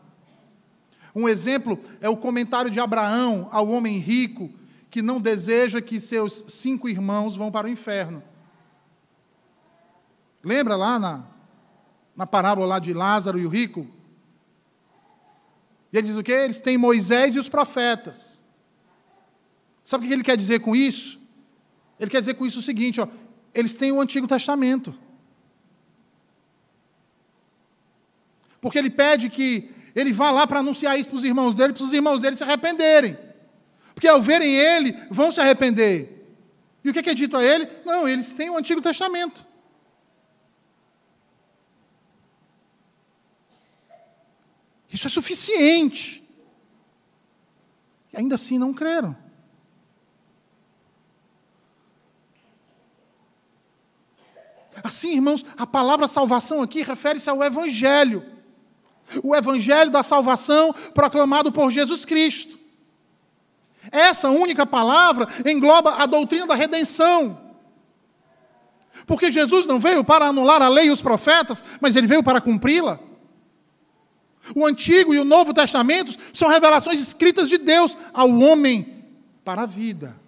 [1.14, 4.50] Um exemplo é o comentário de Abraão ao homem rico
[4.90, 8.22] que não deseja que seus cinco irmãos vão para o inferno.
[10.42, 11.24] Lembra lá na,
[12.16, 13.86] na parábola lá de Lázaro e o rico?
[15.92, 16.32] E ele diz o quê?
[16.32, 18.40] Eles têm Moisés e os profetas.
[19.84, 21.20] Sabe o que ele quer dizer com isso?
[22.00, 23.06] Ele quer dizer com isso o seguinte: ó,
[23.52, 24.94] eles têm o Antigo Testamento.
[28.60, 31.84] Porque ele pede que ele vá lá para anunciar isso para os irmãos dele, para
[31.84, 33.16] os irmãos dele se arrependerem.
[33.94, 36.10] Porque ao verem ele, vão se arrepender.
[36.82, 37.68] E o que é dito a ele?
[37.84, 39.46] Não, eles têm o Antigo Testamento.
[44.90, 46.22] Isso é suficiente.
[48.12, 49.23] E ainda assim não creram.
[54.82, 58.34] Assim, irmãos, a palavra salvação aqui refere-se ao Evangelho
[59.22, 62.58] o evangelho da salvação proclamado por Jesus Cristo.
[63.90, 67.40] Essa única palavra engloba a doutrina da redenção.
[69.06, 72.40] Porque Jesus não veio para anular a lei e os profetas, mas ele veio para
[72.40, 72.98] cumpri-la.
[74.54, 79.04] O Antigo e o Novo Testamentos são revelações escritas de Deus ao homem
[79.44, 80.18] para a vida.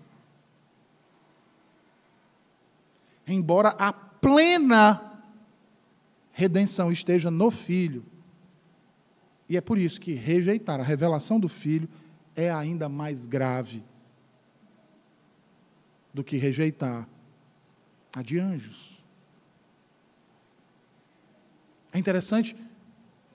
[3.27, 5.23] Embora a plena
[6.33, 8.05] redenção esteja no Filho,
[9.49, 11.89] e é por isso que rejeitar a revelação do Filho
[12.35, 13.83] é ainda mais grave
[16.13, 17.09] do que rejeitar
[18.15, 19.05] a de anjos.
[21.93, 22.57] É interessante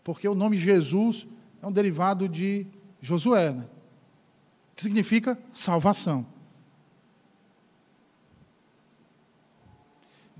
[0.04, 1.28] porque o nome Jesus
[1.62, 2.68] é um derivado de
[3.02, 3.68] Josué, né?
[4.76, 6.26] que significa salvação.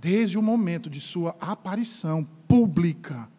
[0.02, 3.30] Desde o momento de sua aparição pública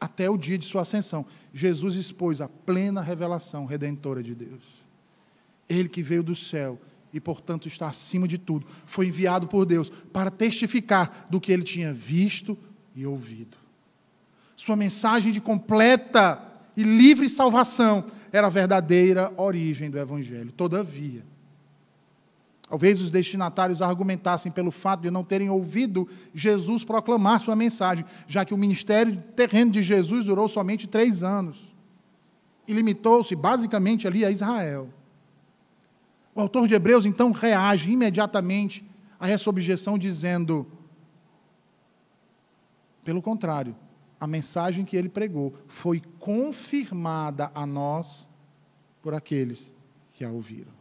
[0.00, 1.26] até o dia de sua ascensão.
[1.52, 4.62] Jesus expôs a plena revelação redentora de Deus.
[5.68, 6.80] Ele que veio do céu
[7.12, 11.62] e, portanto, está acima de tudo, foi enviado por Deus para testificar do que ele
[11.62, 12.56] tinha visto
[12.96, 13.58] e ouvido.
[14.56, 16.40] Sua mensagem de completa
[16.76, 20.50] e livre salvação era a verdadeira origem do Evangelho.
[20.50, 21.24] Todavia,
[22.74, 28.44] Talvez os destinatários argumentassem pelo fato de não terem ouvido Jesus proclamar sua mensagem, já
[28.44, 31.72] que o ministério terreno de Jesus durou somente três anos
[32.66, 34.88] e limitou-se basicamente ali a Israel.
[36.34, 38.84] O autor de Hebreus então reage imediatamente
[39.20, 40.66] a essa objeção, dizendo:
[43.04, 43.76] pelo contrário,
[44.18, 48.28] a mensagem que ele pregou foi confirmada a nós
[49.00, 49.72] por aqueles
[50.12, 50.73] que a ouviram.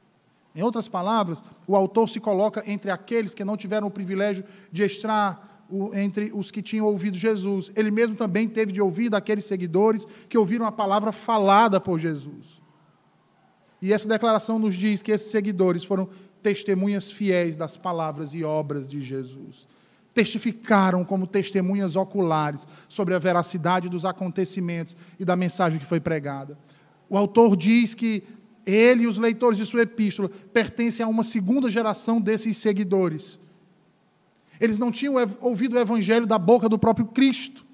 [0.55, 4.83] Em outras palavras, o autor se coloca entre aqueles que não tiveram o privilégio de
[4.83, 7.71] estar entre os que tinham ouvido Jesus.
[7.75, 12.61] Ele mesmo também teve de ouvir daqueles seguidores que ouviram a palavra falada por Jesus.
[13.81, 16.07] E essa declaração nos diz que esses seguidores foram
[16.41, 19.67] testemunhas fiéis das palavras e obras de Jesus.
[20.13, 26.57] Testificaram como testemunhas oculares sobre a veracidade dos acontecimentos e da mensagem que foi pregada.
[27.09, 28.23] O autor diz que
[28.65, 33.39] ele e os leitores de sua epístola pertencem a uma segunda geração desses seguidores.
[34.59, 37.65] Eles não tinham ouvido o evangelho da boca do próprio Cristo.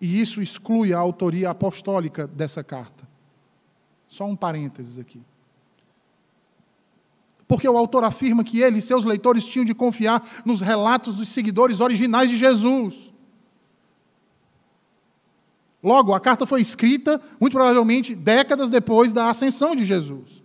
[0.00, 3.08] E isso exclui a autoria apostólica dessa carta.
[4.06, 5.20] Só um parênteses aqui.
[7.48, 11.28] Porque o autor afirma que ele e seus leitores tinham de confiar nos relatos dos
[11.28, 13.13] seguidores originais de Jesus.
[15.84, 20.42] Logo, a carta foi escrita, muito provavelmente, décadas depois da ascensão de Jesus.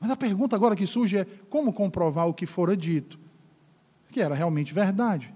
[0.00, 3.20] Mas a pergunta agora que surge é: como comprovar o que fora dito?
[4.10, 5.34] Que era realmente verdade.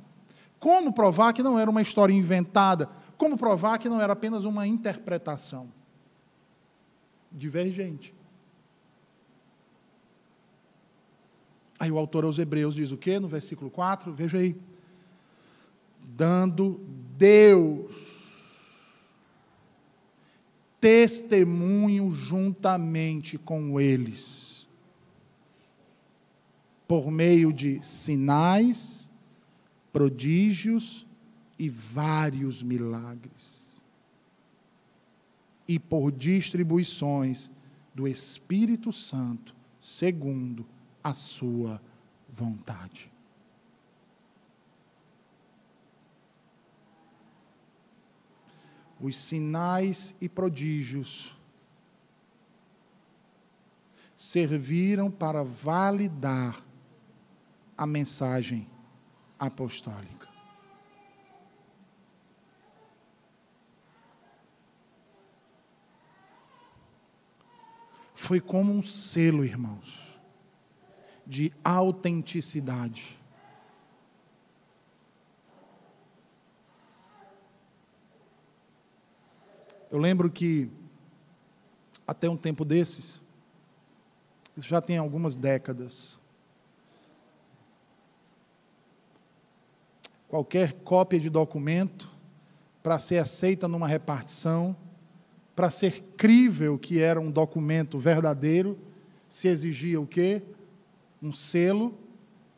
[0.59, 2.89] Como provar que não era uma história inventada?
[3.19, 5.69] Como provar que não era apenas uma interpretação
[7.31, 8.15] divergente?
[11.79, 13.21] Aí o autor aos Hebreus diz o quê?
[13.21, 14.57] No versículo 4, veja aí
[16.17, 16.81] dando
[17.17, 18.15] Deus
[20.81, 24.69] testemunho juntamente com eles,
[26.87, 29.11] por meio de sinais,
[29.91, 31.07] prodígios
[31.59, 33.83] e vários milagres,
[35.67, 37.51] e por distribuições
[37.95, 40.67] do Espírito Santo, segundo
[41.03, 41.81] a sua
[42.29, 43.14] vontade.
[49.01, 51.37] Os sinais e prodígios
[54.17, 56.63] serviram para validar
[57.77, 58.69] a mensagem
[59.39, 60.29] apostólica.
[68.15, 70.19] Foi como um selo, irmãos,
[71.27, 73.19] de autenticidade.
[79.95, 80.69] Eu lembro que,
[82.05, 83.21] até um tempo desses,
[84.57, 86.19] isso já tem algumas décadas,
[90.27, 92.11] qualquer cópia de documento,
[92.83, 94.77] para ser aceita numa repartição,
[95.55, 98.77] para ser crível que era um documento verdadeiro,
[99.29, 100.43] se exigia o quê?
[101.23, 101.97] Um selo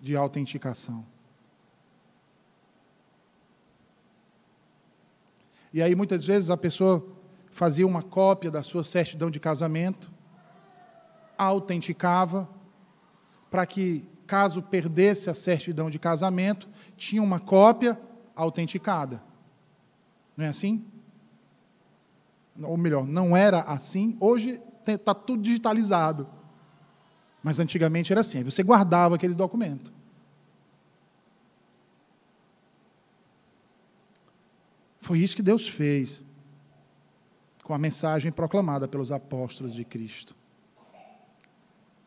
[0.01, 1.05] de autenticação.
[5.71, 7.15] E aí muitas vezes a pessoa
[7.57, 10.13] fazia uma cópia da sua certidão de casamento,
[11.39, 12.47] autenticava,
[13.51, 17.99] para que, caso perdesse a certidão de casamento, tinha uma cópia
[18.35, 19.23] autenticada.
[20.37, 20.85] Não é assim?
[22.63, 24.19] Ou melhor, não era assim.
[24.21, 26.29] Hoje está tudo digitalizado.
[27.43, 28.45] Mas antigamente era assim.
[28.45, 29.91] Você guardava aquele documento.
[35.01, 36.26] Foi isso que Deus fez
[37.67, 40.37] com a mensagem proclamada pelos apóstolos de Cristo.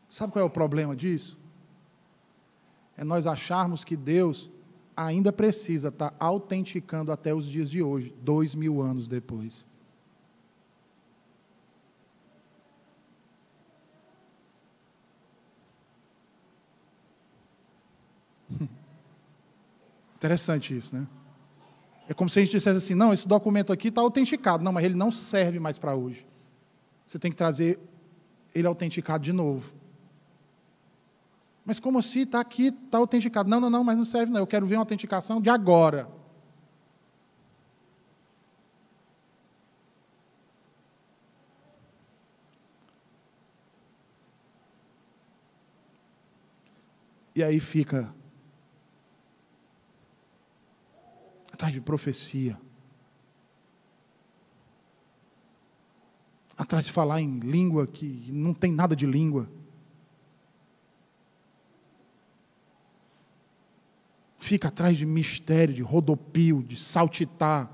[0.08, 1.38] Sabe qual é o problema disso?
[2.96, 4.50] É nós acharmos que Deus
[4.96, 9.66] ainda precisa estar autenticando até os dias de hoje, dois mil anos depois.
[20.16, 21.06] Interessante isso, né?
[22.10, 24.64] É como se a gente dissesse assim: não, esse documento aqui está autenticado.
[24.64, 26.26] Não, mas ele não serve mais para hoje.
[27.06, 27.78] Você tem que trazer
[28.52, 29.72] ele autenticado de novo.
[31.64, 32.22] Mas como assim?
[32.22, 33.48] Está aqui, está autenticado.
[33.48, 34.40] Não, não, não, mas não serve não.
[34.40, 36.08] Eu quero ver uma autenticação de agora.
[47.36, 48.12] E aí fica
[51.60, 52.58] atrás de profecia,
[56.56, 59.46] atrás de falar em língua que não tem nada de língua.
[64.38, 67.70] Fica atrás de mistério, de rodopio, de saltitar.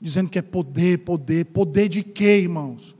[0.00, 1.44] Dizendo que é poder, poder.
[1.44, 2.96] Poder de quê, irmãos?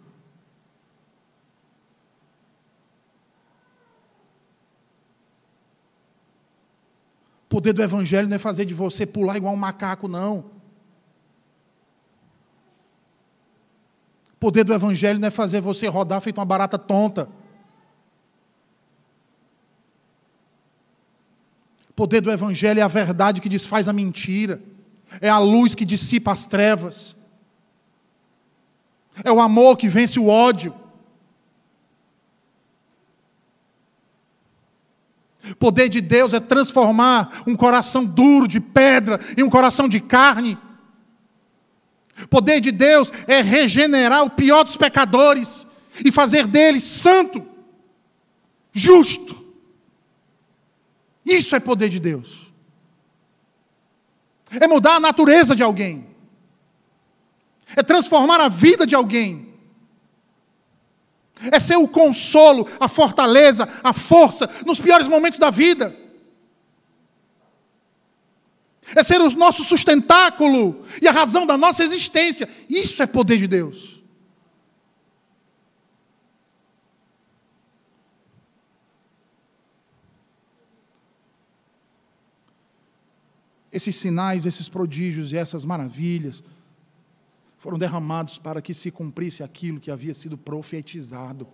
[7.50, 10.44] Poder do Evangelho não é fazer de você pular igual um macaco, não.
[14.34, 17.28] O poder do Evangelho não é fazer você rodar feito uma barata tonta.
[21.88, 24.62] O poder do Evangelho é a verdade que desfaz a mentira,
[25.20, 27.16] é a luz que dissipa as trevas,
[29.24, 30.72] é o amor que vence o ódio.
[35.58, 40.56] Poder de Deus é transformar um coração duro de pedra em um coração de carne.
[42.28, 45.66] Poder de Deus é regenerar o pior dos pecadores
[46.04, 47.44] e fazer dele santo,
[48.72, 49.38] justo.
[51.24, 52.52] Isso é poder de Deus.
[54.50, 56.06] É mudar a natureza de alguém.
[57.76, 59.49] É transformar a vida de alguém
[61.50, 65.96] é ser o consolo, a fortaleza, a força nos piores momentos da vida.
[68.94, 72.48] É ser o nosso sustentáculo e a razão da nossa existência.
[72.68, 74.00] Isso é poder de Deus.
[83.72, 86.42] Esses sinais, esses prodígios e essas maravilhas
[87.60, 91.46] foram derramados para que se cumprisse aquilo que havia sido profetizado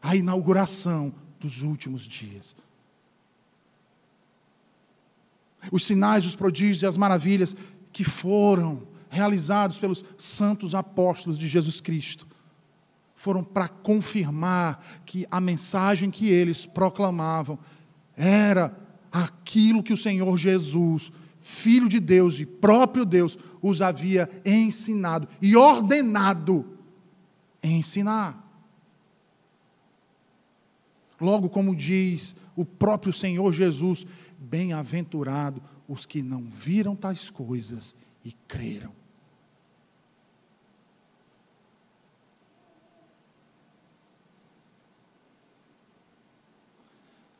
[0.00, 2.56] a inauguração dos últimos dias.
[5.70, 7.54] Os sinais, os prodígios e as maravilhas
[7.92, 12.26] que foram realizados pelos santos apóstolos de Jesus Cristo
[13.14, 17.58] foram para confirmar que a mensagem que eles proclamavam
[18.16, 18.74] era
[19.12, 21.12] aquilo que o Senhor Jesus
[21.48, 26.76] Filho de Deus e próprio Deus, os havia ensinado e ordenado
[27.62, 28.44] ensinar.
[31.20, 34.04] Logo, como diz o próprio Senhor Jesus,
[34.36, 37.94] bem-aventurado os que não viram tais coisas
[38.24, 38.92] e creram.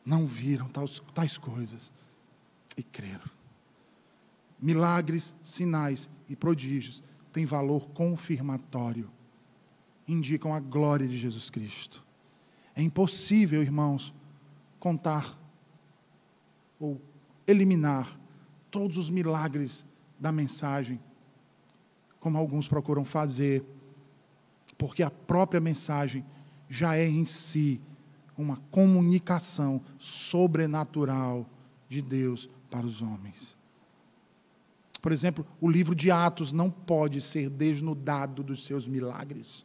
[0.05, 1.93] Não viram tais, tais coisas
[2.77, 3.36] e creram.
[4.67, 7.01] Milagres, sinais e prodígios
[7.33, 9.09] têm valor confirmatório,
[10.09, 12.05] indicam a glória de Jesus Cristo.
[12.75, 14.13] É impossível, irmãos,
[14.81, 15.39] contar
[16.81, 17.01] ou
[17.47, 18.19] eliminar
[18.69, 19.87] todos os milagres
[20.19, 20.99] da mensagem,
[22.19, 23.65] como alguns procuram fazer,
[24.77, 26.27] porque a própria mensagem
[26.69, 27.81] já é em si
[28.37, 31.49] uma comunicação sobrenatural
[31.89, 33.56] de Deus para os homens.
[35.07, 39.65] Por exemplo, o livro de Atos não pode ser desnudado dos seus milagres.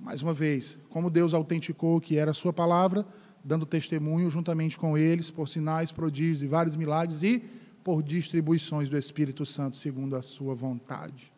[0.00, 3.06] Mais uma vez, como Deus autenticou que era a sua palavra,
[3.44, 7.38] dando testemunho juntamente com eles por sinais, prodígios e vários milagres e
[7.84, 11.32] por distribuições do Espírito Santo segundo a sua vontade.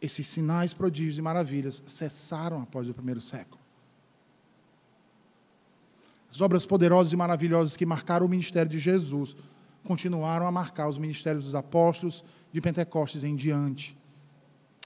[0.00, 3.59] Esses sinais, prodígios e maravilhas cessaram após o primeiro século.
[6.30, 9.36] As obras poderosas e maravilhosas que marcaram o ministério de Jesus
[9.84, 13.98] continuaram a marcar os ministérios dos apóstolos de Pentecostes em diante.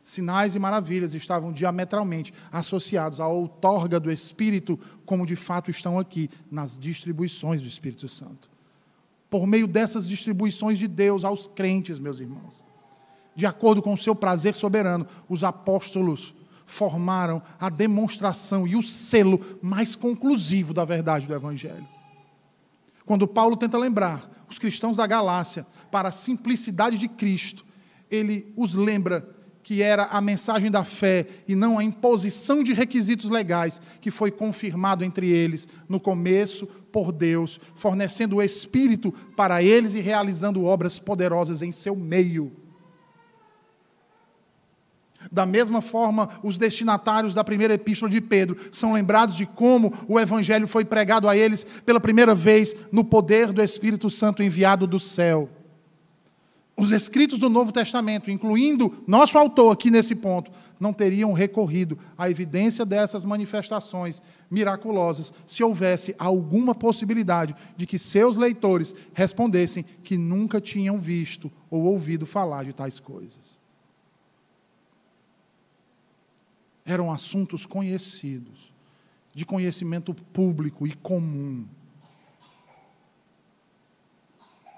[0.03, 6.29] Sinais e maravilhas estavam diametralmente associados à outorga do Espírito, como de fato estão aqui
[6.51, 8.51] nas distribuições do Espírito Santo.
[9.31, 12.63] Por meio dessas distribuições de Deus aos crentes, meus irmãos,
[13.35, 16.35] de acordo com o seu prazer soberano, os apóstolos
[16.67, 21.87] formaram a demonstração e o selo mais conclusivo da verdade do Evangelho.
[23.05, 27.65] Quando Paulo tenta lembrar os cristãos da Galácia para a simplicidade de Cristo,
[28.11, 29.29] ele os lembra
[29.63, 34.31] que era a mensagem da fé e não a imposição de requisitos legais, que foi
[34.31, 40.99] confirmado entre eles no começo por Deus, fornecendo o Espírito para eles e realizando obras
[40.99, 42.64] poderosas em seu meio.
[45.31, 50.19] Da mesma forma, os destinatários da primeira epístola de Pedro são lembrados de como o
[50.19, 54.99] Evangelho foi pregado a eles pela primeira vez no poder do Espírito Santo enviado do
[54.99, 55.49] céu
[56.77, 62.29] os escritos do Novo Testamento, incluindo nosso autor aqui nesse ponto, não teriam recorrido à
[62.29, 64.21] evidência dessas manifestações
[64.51, 71.85] miraculosas se houvesse alguma possibilidade de que seus leitores respondessem que nunca tinham visto ou
[71.85, 73.63] ouvido falar de tais coisas.
[76.85, 78.73] Eram assuntos conhecidos,
[79.35, 81.67] de conhecimento público e comum.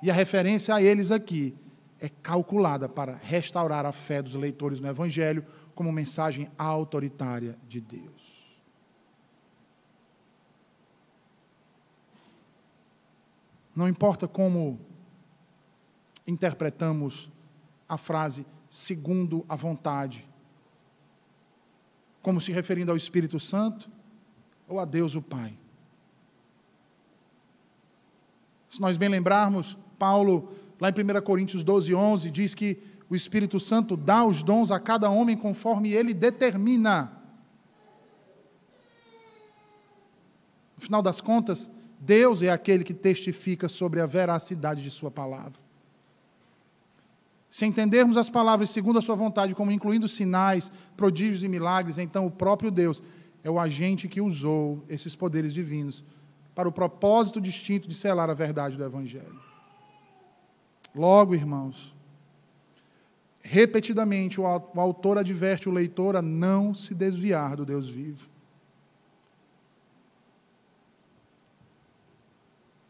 [0.02, 1.54] E a referência a eles aqui
[1.98, 5.44] é calculada para restaurar a fé dos leitores no Evangelho
[5.74, 8.36] como mensagem autoritária de Deus.
[13.74, 14.80] Não importa como
[16.26, 17.30] interpretamos
[17.86, 20.26] a frase segundo a vontade,
[22.26, 23.88] como se referindo ao Espírito Santo
[24.66, 25.56] ou a Deus o Pai.
[28.68, 30.50] Se nós bem lembrarmos, Paulo
[30.80, 34.78] Lá em 1 Coríntios 12, 11, diz que o Espírito Santo dá os dons a
[34.78, 37.12] cada homem conforme ele determina.
[40.76, 45.65] No final das contas, Deus é aquele que testifica sobre a veracidade de Sua palavra.
[47.56, 52.26] Se entendermos as palavras segundo a Sua vontade, como incluindo sinais, prodígios e milagres, então
[52.26, 53.02] o próprio Deus
[53.42, 56.04] é o agente que usou esses poderes divinos
[56.54, 59.40] para o propósito distinto de selar a verdade do Evangelho.
[60.94, 61.96] Logo, irmãos,
[63.40, 68.28] repetidamente o autor adverte o leitor a não se desviar do Deus vivo.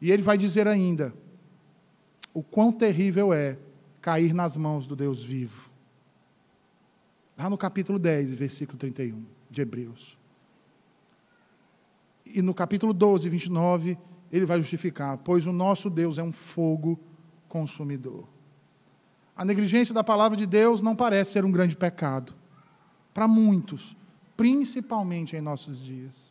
[0.01, 1.15] E ele vai dizer ainda
[2.35, 3.59] o quão terrível é
[4.07, 5.69] cair nas mãos do Deus vivo.
[7.37, 10.17] Lá no capítulo 10, versículo 31 de Hebreus.
[12.25, 13.99] E no capítulo 12, 29,
[14.31, 16.97] ele vai justificar: pois o nosso Deus é um fogo
[17.49, 18.29] consumidor.
[19.37, 22.33] A negligência da palavra de Deus não parece ser um grande pecado
[23.13, 23.97] para muitos,
[24.37, 26.31] principalmente em nossos dias.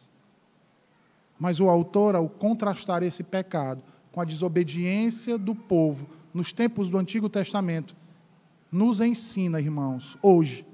[1.38, 7.00] Mas o autor, ao contrastar esse pecado com a desobediência do povo nos tempos do
[7.00, 7.96] Antigo Testamento,
[8.72, 10.68] nos ensina, irmãos, hoje,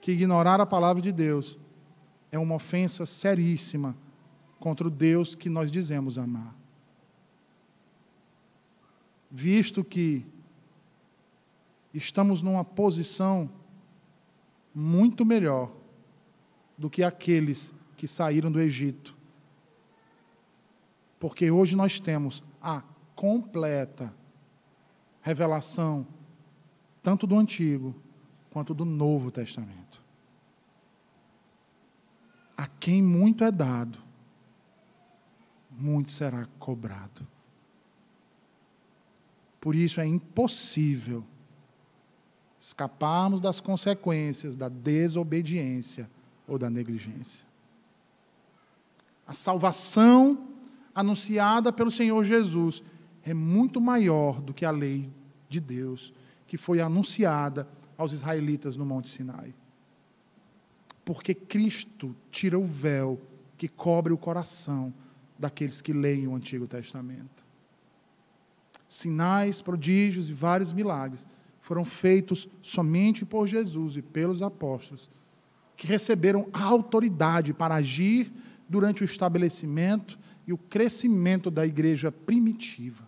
[0.00, 1.58] que ignorar a palavra de Deus
[2.30, 3.96] é uma ofensa seríssima
[4.60, 6.58] contra o Deus que nós dizemos amar
[9.30, 10.24] visto que
[11.92, 13.50] estamos numa posição
[14.74, 15.72] muito melhor
[16.76, 19.16] do que aqueles que saíram do Egito.
[21.18, 22.82] Porque hoje nós temos a
[23.18, 24.14] completa
[25.20, 26.06] revelação,
[27.02, 27.92] tanto do Antigo
[28.48, 30.00] quanto do Novo Testamento.
[32.56, 33.98] A quem muito é dado,
[35.68, 37.26] muito será cobrado.
[39.60, 41.24] Por isso é impossível
[42.60, 46.08] escaparmos das consequências da desobediência
[46.46, 47.44] ou da negligência.
[49.26, 50.46] A salvação
[50.94, 52.80] anunciada pelo Senhor Jesus
[53.28, 55.10] é muito maior do que a lei
[55.48, 56.12] de Deus
[56.46, 59.54] que foi anunciada aos israelitas no Monte Sinai.
[61.04, 63.20] Porque Cristo tira o véu
[63.56, 64.92] que cobre o coração
[65.38, 67.48] daqueles que leem o Antigo Testamento
[68.88, 71.26] sinais, prodígios e vários milagres
[71.60, 75.10] foram feitos somente por Jesus e pelos apóstolos,
[75.76, 78.32] que receberam autoridade para agir
[78.68, 83.06] durante o estabelecimento e o crescimento da igreja primitiva.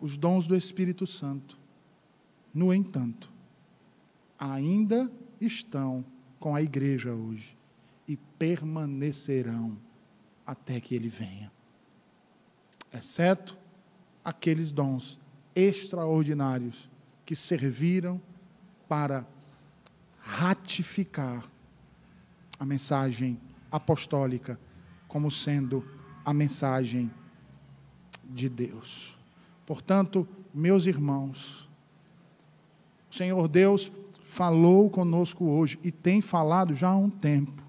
[0.00, 1.58] Os dons do Espírito Santo,
[2.54, 3.30] no entanto,
[4.38, 6.04] ainda estão
[6.38, 7.56] com a igreja hoje
[8.08, 9.76] e permanecerão
[10.46, 11.52] até que ele venha
[12.92, 13.56] exceto
[14.24, 15.18] aqueles dons
[15.54, 16.90] extraordinários
[17.24, 18.20] que serviram
[18.88, 19.26] para
[20.20, 21.44] ratificar
[22.58, 23.40] a mensagem
[23.70, 24.58] apostólica
[25.08, 25.86] como sendo
[26.24, 27.10] a mensagem
[28.24, 29.16] de Deus.
[29.70, 31.70] Portanto, meus irmãos,
[33.08, 33.92] o Senhor Deus
[34.24, 37.62] falou conosco hoje e tem falado já há um tempo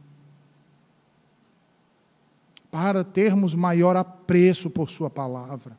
[2.72, 5.78] para termos maior apreço por Sua palavra.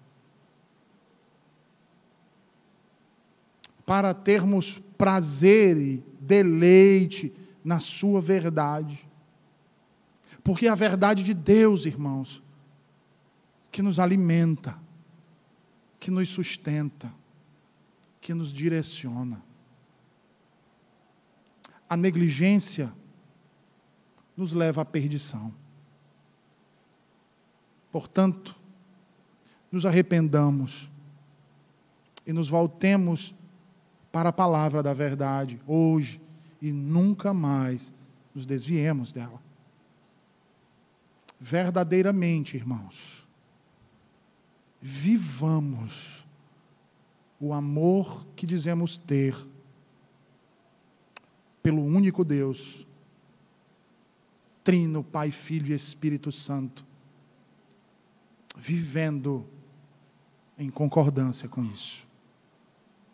[3.84, 9.04] para termos prazer e deleite na Sua verdade.
[10.44, 12.40] Porque é a verdade de Deus, irmãos,
[13.72, 14.80] que nos alimenta,
[16.02, 17.14] que nos sustenta,
[18.20, 19.40] que nos direciona.
[21.88, 22.92] A negligência
[24.36, 25.54] nos leva à perdição.
[27.92, 28.56] Portanto,
[29.70, 30.90] nos arrependamos
[32.26, 33.32] e nos voltemos
[34.10, 36.20] para a palavra da verdade hoje
[36.60, 37.94] e nunca mais
[38.34, 39.40] nos desviemos dela.
[41.38, 43.21] Verdadeiramente, irmãos,
[44.82, 46.26] vivamos
[47.38, 49.36] o amor que dizemos ter
[51.62, 52.84] pelo único Deus,
[54.64, 56.84] Trino, Pai, Filho e Espírito Santo
[58.56, 59.46] vivendo
[60.58, 62.04] em concordância com isso.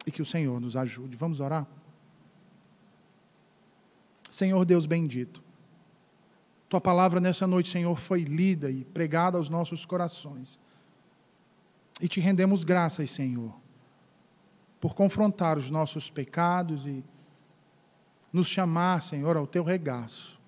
[0.06, 1.16] E que o Senhor nos ajude.
[1.16, 1.66] Vamos orar?
[4.30, 5.42] Senhor Deus bendito,
[6.68, 10.58] tua palavra nessa noite, Senhor, foi lida e pregada aos nossos corações.
[12.00, 13.54] E te rendemos graças, Senhor,
[14.80, 17.04] por confrontar os nossos pecados e
[18.32, 20.40] nos chamar, Senhor, ao teu regaço,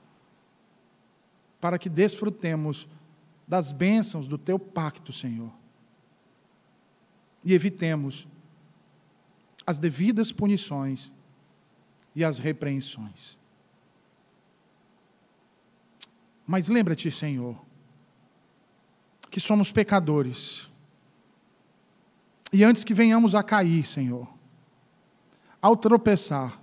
[1.60, 2.88] para que desfrutemos
[3.48, 5.52] das bênçãos do teu pacto, Senhor.
[7.42, 8.28] E evitemos
[9.66, 11.12] as devidas punições
[12.14, 13.36] e as repreensões.
[16.46, 17.60] Mas lembra-te, Senhor,
[19.30, 20.69] que somos pecadores.
[22.52, 24.28] E antes que venhamos a cair, Senhor,
[25.62, 26.60] ao tropeçar,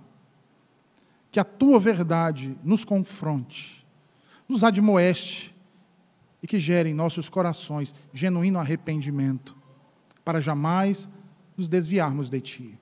[1.30, 3.86] que a tua verdade nos confronte,
[4.48, 5.54] nos admoeste
[6.42, 9.56] e que gere em nossos corações genuíno arrependimento,
[10.24, 11.08] para jamais
[11.56, 12.78] nos desviarmos de Ti.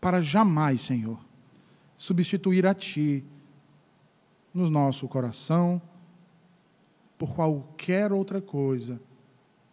[0.00, 1.18] Para jamais, Senhor,
[1.96, 3.24] substituir a Ti
[4.52, 5.80] no nosso coração
[7.18, 9.00] por qualquer outra coisa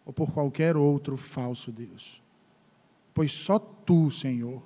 [0.08, 2.20] ou por qualquer outro falso Deus.
[3.14, 4.60] Pois só Tu, Senhor,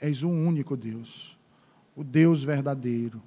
[0.00, 1.38] és o único Deus,
[1.94, 3.22] o Deus verdadeiro,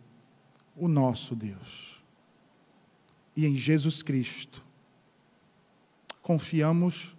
[0.76, 2.00] o nosso Deus
[3.40, 4.62] e em Jesus Cristo.
[6.22, 7.16] Confiamos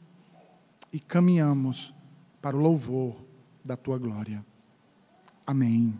[0.93, 1.95] e caminhamos
[2.43, 3.17] para o louvor
[3.65, 4.45] da tua glória.
[5.47, 5.99] Amém.